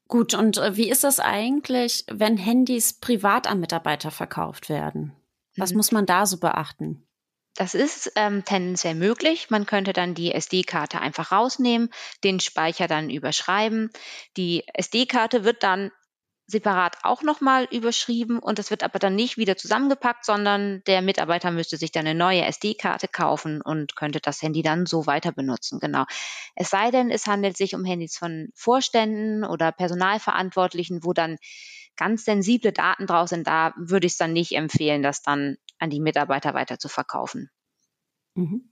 Gut, 0.08 0.34
und 0.34 0.58
äh, 0.58 0.76
wie 0.76 0.90
ist 0.90 1.04
das 1.04 1.20
eigentlich, 1.20 2.04
wenn 2.10 2.36
Handys 2.36 2.92
privat 2.92 3.46
an 3.46 3.60
Mitarbeiter 3.60 4.10
verkauft 4.10 4.68
werden? 4.68 5.12
Was 5.56 5.70
mhm. 5.70 5.78
muss 5.78 5.92
man 5.92 6.06
da 6.06 6.26
so 6.26 6.38
beachten? 6.38 7.06
Das 7.56 7.74
ist 7.74 8.12
ähm, 8.16 8.44
tendenziell 8.44 8.96
möglich. 8.96 9.48
Man 9.48 9.64
könnte 9.64 9.92
dann 9.92 10.14
die 10.14 10.32
SD-Karte 10.32 11.00
einfach 11.00 11.30
rausnehmen, 11.30 11.88
den 12.24 12.40
Speicher 12.40 12.88
dann 12.88 13.10
überschreiben. 13.10 13.90
Die 14.36 14.64
SD-Karte 14.74 15.44
wird 15.44 15.62
dann 15.62 15.92
separat 16.46 16.98
auch 17.02 17.22
nochmal 17.22 17.66
überschrieben 17.70 18.38
und 18.38 18.59
das 18.59 18.70
wird 18.70 18.83
aber 18.83 18.98
dann 18.98 19.14
nicht 19.14 19.37
wieder 19.38 19.57
zusammengepackt, 19.57 20.24
sondern 20.24 20.83
der 20.87 21.00
Mitarbeiter 21.02 21.50
müsste 21.50 21.76
sich 21.76 21.90
dann 21.90 22.07
eine 22.07 22.18
neue 22.18 22.44
SD-Karte 22.44 23.09
kaufen 23.09 23.62
und 23.62 23.96
könnte 23.96 24.20
das 24.20 24.42
Handy 24.42 24.62
dann 24.62 24.87
so 24.87 25.07
weiter 25.07 25.33
benutzen. 25.33 25.80
Genau. 25.80 26.04
Es 26.54 26.70
sei 26.70 26.90
denn, 26.90 27.11
es 27.11 27.26
handelt 27.26 27.57
sich 27.57 27.74
um 27.74 27.85
Handys 27.85 28.16
von 28.18 28.48
Vorständen 28.54 29.44
oder 29.44 29.72
Personalverantwortlichen, 29.72 31.04
wo 31.04 31.12
dann 31.12 31.38
ganz 31.96 32.24
sensible 32.24 32.72
Daten 32.72 33.07
drauf 33.07 33.28
sind, 33.28 33.46
da 33.46 33.72
würde 33.76 34.07
ich 34.07 34.12
es 34.12 34.18
dann 34.18 34.33
nicht 34.33 34.52
empfehlen, 34.52 35.02
das 35.02 35.22
dann 35.22 35.57
an 35.78 35.90
die 35.90 36.00
Mitarbeiter 36.00 36.54
weiter 36.54 36.78
zu 36.78 36.88
verkaufen. 36.88 37.50
Mhm. 38.36 38.68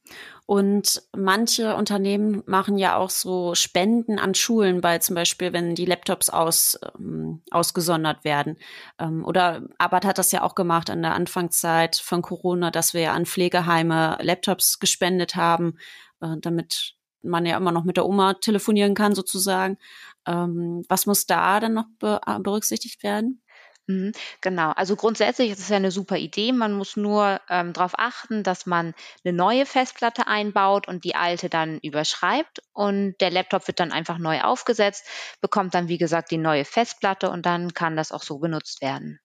Und 0.47 1.03
manche 1.17 1.77
Unternehmen 1.77 2.43
machen 2.47 2.79
ja 2.79 2.97
auch 2.97 3.11
so 3.11 3.55
Spenden 3.55 4.19
an 4.19 4.35
Schulen, 4.35 4.81
bei 4.81 4.99
zum 4.99 5.15
Beispiel, 5.15 5.53
wenn 5.53 5.77
die 5.77 5.85
Laptops 5.85 6.31
aus, 6.31 6.79
ähm, 6.99 7.43
ausgesondert 7.53 8.25
werden. 8.25 8.57
Ähm, 8.99 9.25
oder 9.25 9.63
Arbeit 9.79 10.05
hat 10.05 10.19
das 10.19 10.33
ja 10.33 10.43
auch 10.43 10.57
gemacht 10.57 10.91
an 10.91 11.03
der 11.03 11.15
Anfangszeit 11.15 11.97
von 11.97 12.23
Corona, 12.23 12.73
dass 12.73 12.93
wir 12.93 13.03
ja 13.03 13.13
an 13.13 13.25
Pflegeheime 13.25 14.19
Laptops 14.21 14.81
gespendet 14.81 15.37
haben, 15.37 15.79
äh, 16.21 16.37
damit 16.41 16.95
man 17.23 17.47
ja 17.47 17.57
immer 17.57 17.71
noch 17.71 17.85
mit 17.85 17.97
der 17.97 18.07
Oma 18.07 18.35
telefonieren 18.35 18.95
kann 18.95 19.15
sozusagen. 19.15 19.79
Ähm, 20.27 20.83
was 20.89 21.07
muss 21.07 21.27
da 21.27 21.61
dann 21.61 21.75
noch 21.75 21.87
be 22.01 22.21
berücksichtigt 22.43 23.05
werden? 23.05 23.43
Mhm, 23.89 24.13
genau. 24.41 24.71
Also 24.73 24.95
grundsätzlich 24.97 25.51
ist 25.51 25.59
es 25.59 25.69
ja 25.69 25.77
eine 25.77 25.91
super 25.91 26.17
Idee. 26.17 26.53
Man 26.53 26.73
muss 26.73 26.97
nur 26.97 27.41
ähm, 27.49 27.73
darauf 27.73 27.93
achten, 27.99 28.43
dass 28.45 28.65
man 28.67 28.95
eine 29.25 29.33
neue 29.35 29.67
Festplatte 29.67 30.27
einbaut 30.29 30.87
und 30.89 31.05
die 31.05 31.15
alte 31.17 31.49
dann 31.49 31.79
überschreibt. 31.81 32.63
Und 32.73 33.17
der 33.21 33.31
Laptop 33.31 33.67
wird 33.67 33.81
dann 33.81 33.93
einfach 33.93 34.19
neu 34.19 34.41
aufgesetzt, 34.43 35.07
bekommt 35.41 35.75
dann, 35.75 35.89
wie 35.89 35.99
gesagt, 35.99 36.31
die 36.31 36.39
neue 36.39 36.65
Festplatte 36.65 37.31
und 37.31 37.45
dann 37.45 37.75
kann 37.75 37.97
das 37.97 38.13
auch 38.13 38.23
so 38.23 38.39
benutzt 38.39 38.83
werden. 38.83 39.19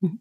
Mhm. 0.00 0.20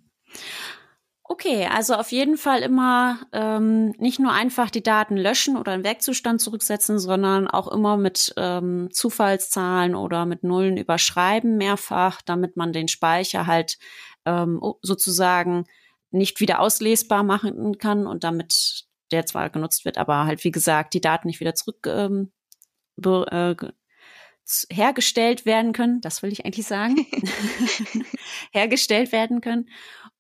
Okay, 1.29 1.65
also 1.65 1.95
auf 1.95 2.11
jeden 2.13 2.37
Fall 2.37 2.61
immer 2.61 3.19
ähm, 3.33 3.89
nicht 3.97 4.17
nur 4.17 4.31
einfach 4.31 4.69
die 4.69 4.81
Daten 4.83 5.17
löschen 5.17 5.57
oder 5.57 5.75
in 5.75 5.83
Werkzustand 5.83 6.39
zurücksetzen, 6.39 6.99
sondern 6.99 7.49
auch 7.49 7.67
immer 7.67 7.97
mit 7.97 8.33
ähm, 8.37 8.87
Zufallszahlen 8.93 9.93
oder 9.93 10.25
mit 10.25 10.43
Nullen 10.43 10.77
überschreiben 10.77 11.57
mehrfach, 11.57 12.21
damit 12.21 12.55
man 12.55 12.71
den 12.71 12.87
Speicher 12.87 13.45
halt 13.45 13.77
ähm, 14.25 14.61
sozusagen 14.81 15.65
nicht 16.11 16.39
wieder 16.39 16.61
auslesbar 16.61 17.23
machen 17.23 17.77
kann 17.77 18.07
und 18.07 18.23
damit 18.23 18.85
der 19.11 19.25
zwar 19.25 19.49
genutzt 19.49 19.83
wird, 19.83 19.97
aber 19.97 20.25
halt 20.25 20.43
wie 20.45 20.51
gesagt 20.51 20.93
die 20.93 21.01
Daten 21.01 21.27
nicht 21.27 21.41
wieder 21.41 21.55
zurück 21.55 21.87
ähm, 21.87 22.31
äh, 23.03 23.55
hergestellt 24.69 25.45
werden 25.45 25.73
können. 25.73 25.99
Das 26.01 26.23
will 26.23 26.31
ich 26.31 26.45
eigentlich 26.45 26.67
sagen. 26.67 27.05
hergestellt 28.51 29.11
werden 29.11 29.41
können. 29.41 29.67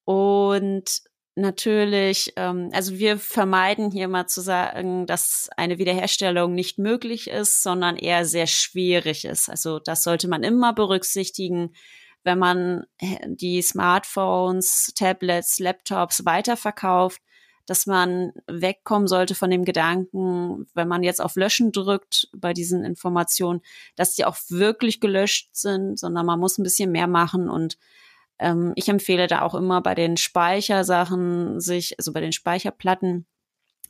Und 0.07 1.01
natürlich, 1.35 2.31
ähm, 2.37 2.69
also 2.71 2.97
wir 2.97 3.17
vermeiden 3.17 3.91
hier 3.91 4.07
mal 4.07 4.25
zu 4.27 4.39
sagen, 4.39 5.05
dass 5.05 5.49
eine 5.57 5.79
Wiederherstellung 5.79 6.53
nicht 6.53 6.79
möglich 6.79 7.29
ist, 7.29 7.61
sondern 7.61 7.97
eher 7.97 8.23
sehr 8.23 8.47
schwierig 8.47 9.25
ist. 9.25 9.49
Also 9.49 9.79
das 9.79 10.03
sollte 10.03 10.29
man 10.29 10.43
immer 10.43 10.71
berücksichtigen, 10.71 11.73
wenn 12.23 12.39
man 12.39 12.85
äh, 12.99 13.17
die 13.27 13.61
Smartphones, 13.61 14.93
Tablets, 14.95 15.59
Laptops 15.59 16.23
weiterverkauft, 16.23 17.21
dass 17.65 17.85
man 17.85 18.31
wegkommen 18.47 19.09
sollte 19.09 19.35
von 19.35 19.49
dem 19.49 19.65
Gedanken, 19.65 20.67
wenn 20.73 20.87
man 20.87 21.03
jetzt 21.03 21.19
auf 21.19 21.35
Löschen 21.35 21.73
drückt 21.73 22.29
bei 22.33 22.53
diesen 22.53 22.85
Informationen, 22.85 23.59
dass 23.97 24.15
die 24.15 24.23
auch 24.23 24.37
wirklich 24.47 25.01
gelöscht 25.01 25.49
sind, 25.51 25.99
sondern 25.99 26.25
man 26.25 26.39
muss 26.39 26.57
ein 26.57 26.63
bisschen 26.63 26.93
mehr 26.93 27.07
machen 27.07 27.49
und 27.49 27.77
ähm, 28.39 28.73
ich 28.75 28.89
empfehle 28.89 29.27
da 29.27 29.41
auch 29.41 29.55
immer 29.55 29.81
bei 29.81 29.95
den 29.95 30.17
Speichersachen 30.17 31.59
sich, 31.59 31.97
also 31.97 32.13
bei 32.13 32.21
den 32.21 32.31
Speicherplatten, 32.31 33.25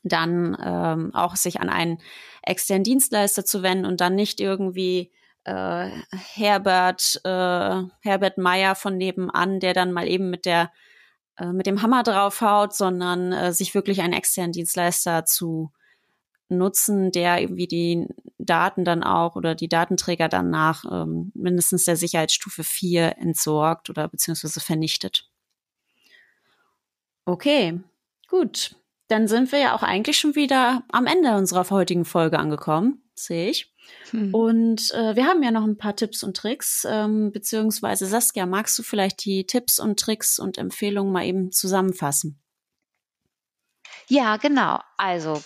dann 0.03 0.57
ähm, 0.63 1.13
auch 1.13 1.35
sich 1.35 1.59
an 1.59 1.69
einen 1.69 1.99
externen 2.43 2.83
Dienstleister 2.83 3.45
zu 3.45 3.63
wenden 3.63 3.85
und 3.85 3.99
dann 3.99 4.15
nicht 4.15 4.39
irgendwie 4.39 5.11
äh, 5.43 5.89
Herbert 6.33 7.19
äh, 7.23 7.83
Herbert 8.01 8.37
Meyer 8.37 8.75
von 8.75 8.97
nebenan, 8.97 9.59
der 9.59 9.73
dann 9.73 9.91
mal 9.91 10.07
eben 10.07 10.29
mit 10.29 10.45
der 10.45 10.71
äh, 11.37 11.51
mit 11.51 11.65
dem 11.65 11.81
Hammer 11.81 12.03
draufhaut, 12.03 12.73
sondern 12.73 13.31
äh, 13.31 13.53
sich 13.53 13.73
wirklich 13.75 14.01
einen 14.01 14.13
externen 14.13 14.51
Dienstleister 14.51 15.25
zu 15.25 15.71
nutzen, 16.49 17.11
der 17.11 17.41
irgendwie 17.41 17.67
die 17.67 18.07
Daten 18.37 18.85
dann 18.85 19.03
auch 19.03 19.35
oder 19.35 19.55
die 19.55 19.67
Datenträger 19.67 20.29
dann 20.29 20.49
nach 20.49 20.85
ähm, 20.89 21.31
mindestens 21.35 21.85
der 21.85 21.95
Sicherheitsstufe 21.95 22.63
4 22.63 23.17
entsorgt 23.17 23.89
oder 23.89 24.07
beziehungsweise 24.07 24.59
vernichtet. 24.59 25.29
Okay, 27.25 27.79
gut. 28.29 28.75
Dann 29.09 29.27
sind 29.27 29.51
wir 29.51 29.59
ja 29.59 29.75
auch 29.75 29.83
eigentlich 29.83 30.17
schon 30.17 30.35
wieder 30.35 30.83
am 30.91 31.05
Ende 31.05 31.35
unserer 31.35 31.69
heutigen 31.69 32.05
Folge 32.05 32.39
angekommen, 32.39 33.03
sehe 33.15 33.49
ich. 33.49 33.73
Hm. 34.11 34.33
Und 34.33 34.91
äh, 34.93 35.15
wir 35.15 35.25
haben 35.25 35.43
ja 35.43 35.51
noch 35.51 35.63
ein 35.63 35.77
paar 35.77 35.95
Tipps 35.95 36.23
und 36.23 36.35
Tricks, 36.35 36.85
ähm, 36.89 37.31
beziehungsweise 37.31 38.05
Saskia, 38.05 38.45
magst 38.45 38.77
du 38.77 38.83
vielleicht 38.83 39.23
die 39.23 39.45
Tipps 39.45 39.79
und 39.79 39.99
Tricks 39.99 40.39
und 40.39 40.57
Empfehlungen 40.57 41.13
mal 41.13 41.25
eben 41.25 41.51
zusammenfassen? 41.51 42.41
Ja, 44.07 44.37
genau. 44.37 44.79
Also 44.97 45.41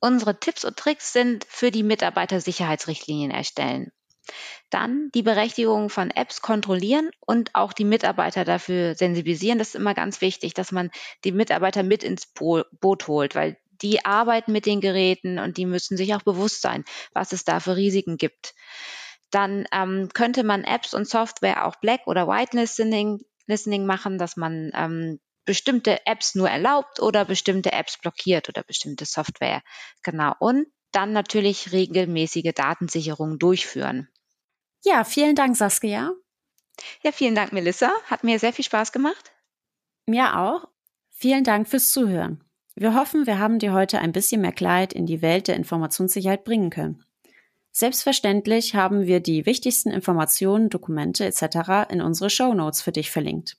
Unsere 0.00 0.38
Tipps 0.38 0.64
und 0.64 0.76
Tricks 0.76 1.12
sind 1.12 1.44
für 1.48 1.70
die 1.70 1.82
Mitarbeitersicherheitsrichtlinien 1.82 3.30
erstellen. 3.30 3.90
Dann 4.70 5.10
die 5.14 5.22
Berechtigung 5.22 5.88
von 5.88 6.10
Apps 6.10 6.42
kontrollieren 6.42 7.10
und 7.20 7.54
auch 7.54 7.72
die 7.72 7.84
Mitarbeiter 7.84 8.44
dafür 8.44 8.94
sensibilisieren. 8.94 9.58
Das 9.58 9.68
ist 9.68 9.74
immer 9.74 9.94
ganz 9.94 10.20
wichtig, 10.20 10.54
dass 10.54 10.72
man 10.72 10.90
die 11.24 11.32
Mitarbeiter 11.32 11.82
mit 11.82 12.04
ins 12.04 12.26
Boot 12.26 13.08
holt, 13.08 13.34
weil 13.34 13.56
die 13.80 14.04
arbeiten 14.04 14.52
mit 14.52 14.66
den 14.66 14.80
Geräten 14.80 15.38
und 15.38 15.56
die 15.56 15.66
müssen 15.66 15.96
sich 15.96 16.14
auch 16.14 16.22
bewusst 16.22 16.60
sein, 16.60 16.84
was 17.12 17.32
es 17.32 17.44
da 17.44 17.60
für 17.60 17.76
Risiken 17.76 18.16
gibt. 18.16 18.54
Dann 19.30 19.66
ähm, 19.72 20.08
könnte 20.12 20.42
man 20.42 20.64
Apps 20.64 20.94
und 20.94 21.08
Software 21.08 21.66
auch 21.66 21.76
Black 21.76 22.06
oder 22.06 22.28
White 22.28 22.56
Listening, 22.56 23.20
Listening 23.46 23.86
machen, 23.86 24.18
dass 24.18 24.36
man 24.36 24.70
ähm, 24.74 25.20
bestimmte 25.48 26.06
Apps 26.06 26.34
nur 26.34 26.50
erlaubt 26.50 27.00
oder 27.00 27.24
bestimmte 27.24 27.72
Apps 27.72 27.96
blockiert 27.96 28.50
oder 28.50 28.62
bestimmte 28.62 29.06
Software. 29.06 29.62
Genau. 30.02 30.34
Und 30.40 30.66
dann 30.92 31.14
natürlich 31.14 31.72
regelmäßige 31.72 32.52
Datensicherung 32.54 33.38
durchführen. 33.38 34.08
Ja, 34.84 35.04
vielen 35.04 35.34
Dank, 35.34 35.56
Saskia. 35.56 36.12
Ja, 37.02 37.12
vielen 37.12 37.34
Dank, 37.34 37.54
Melissa. 37.54 37.90
Hat 38.04 38.24
mir 38.24 38.38
sehr 38.38 38.52
viel 38.52 38.66
Spaß 38.66 38.92
gemacht. 38.92 39.32
Mir 40.04 40.38
auch. 40.38 40.68
Vielen 41.08 41.44
Dank 41.44 41.66
fürs 41.66 41.92
Zuhören. 41.92 42.44
Wir 42.74 42.94
hoffen, 42.94 43.26
wir 43.26 43.38
haben 43.38 43.58
dir 43.58 43.72
heute 43.72 44.00
ein 44.00 44.12
bisschen 44.12 44.42
mehr 44.42 44.52
Kleid 44.52 44.92
in 44.92 45.06
die 45.06 45.22
Welt 45.22 45.48
der 45.48 45.56
Informationssicherheit 45.56 46.44
bringen 46.44 46.68
können. 46.68 47.02
Selbstverständlich 47.72 48.74
haben 48.74 49.06
wir 49.06 49.20
die 49.20 49.46
wichtigsten 49.46 49.90
Informationen, 49.90 50.68
Dokumente 50.68 51.24
etc. 51.24 51.90
in 51.90 52.02
unsere 52.02 52.28
Show 52.28 52.52
Notes 52.52 52.82
für 52.82 52.92
dich 52.92 53.10
verlinkt. 53.10 53.56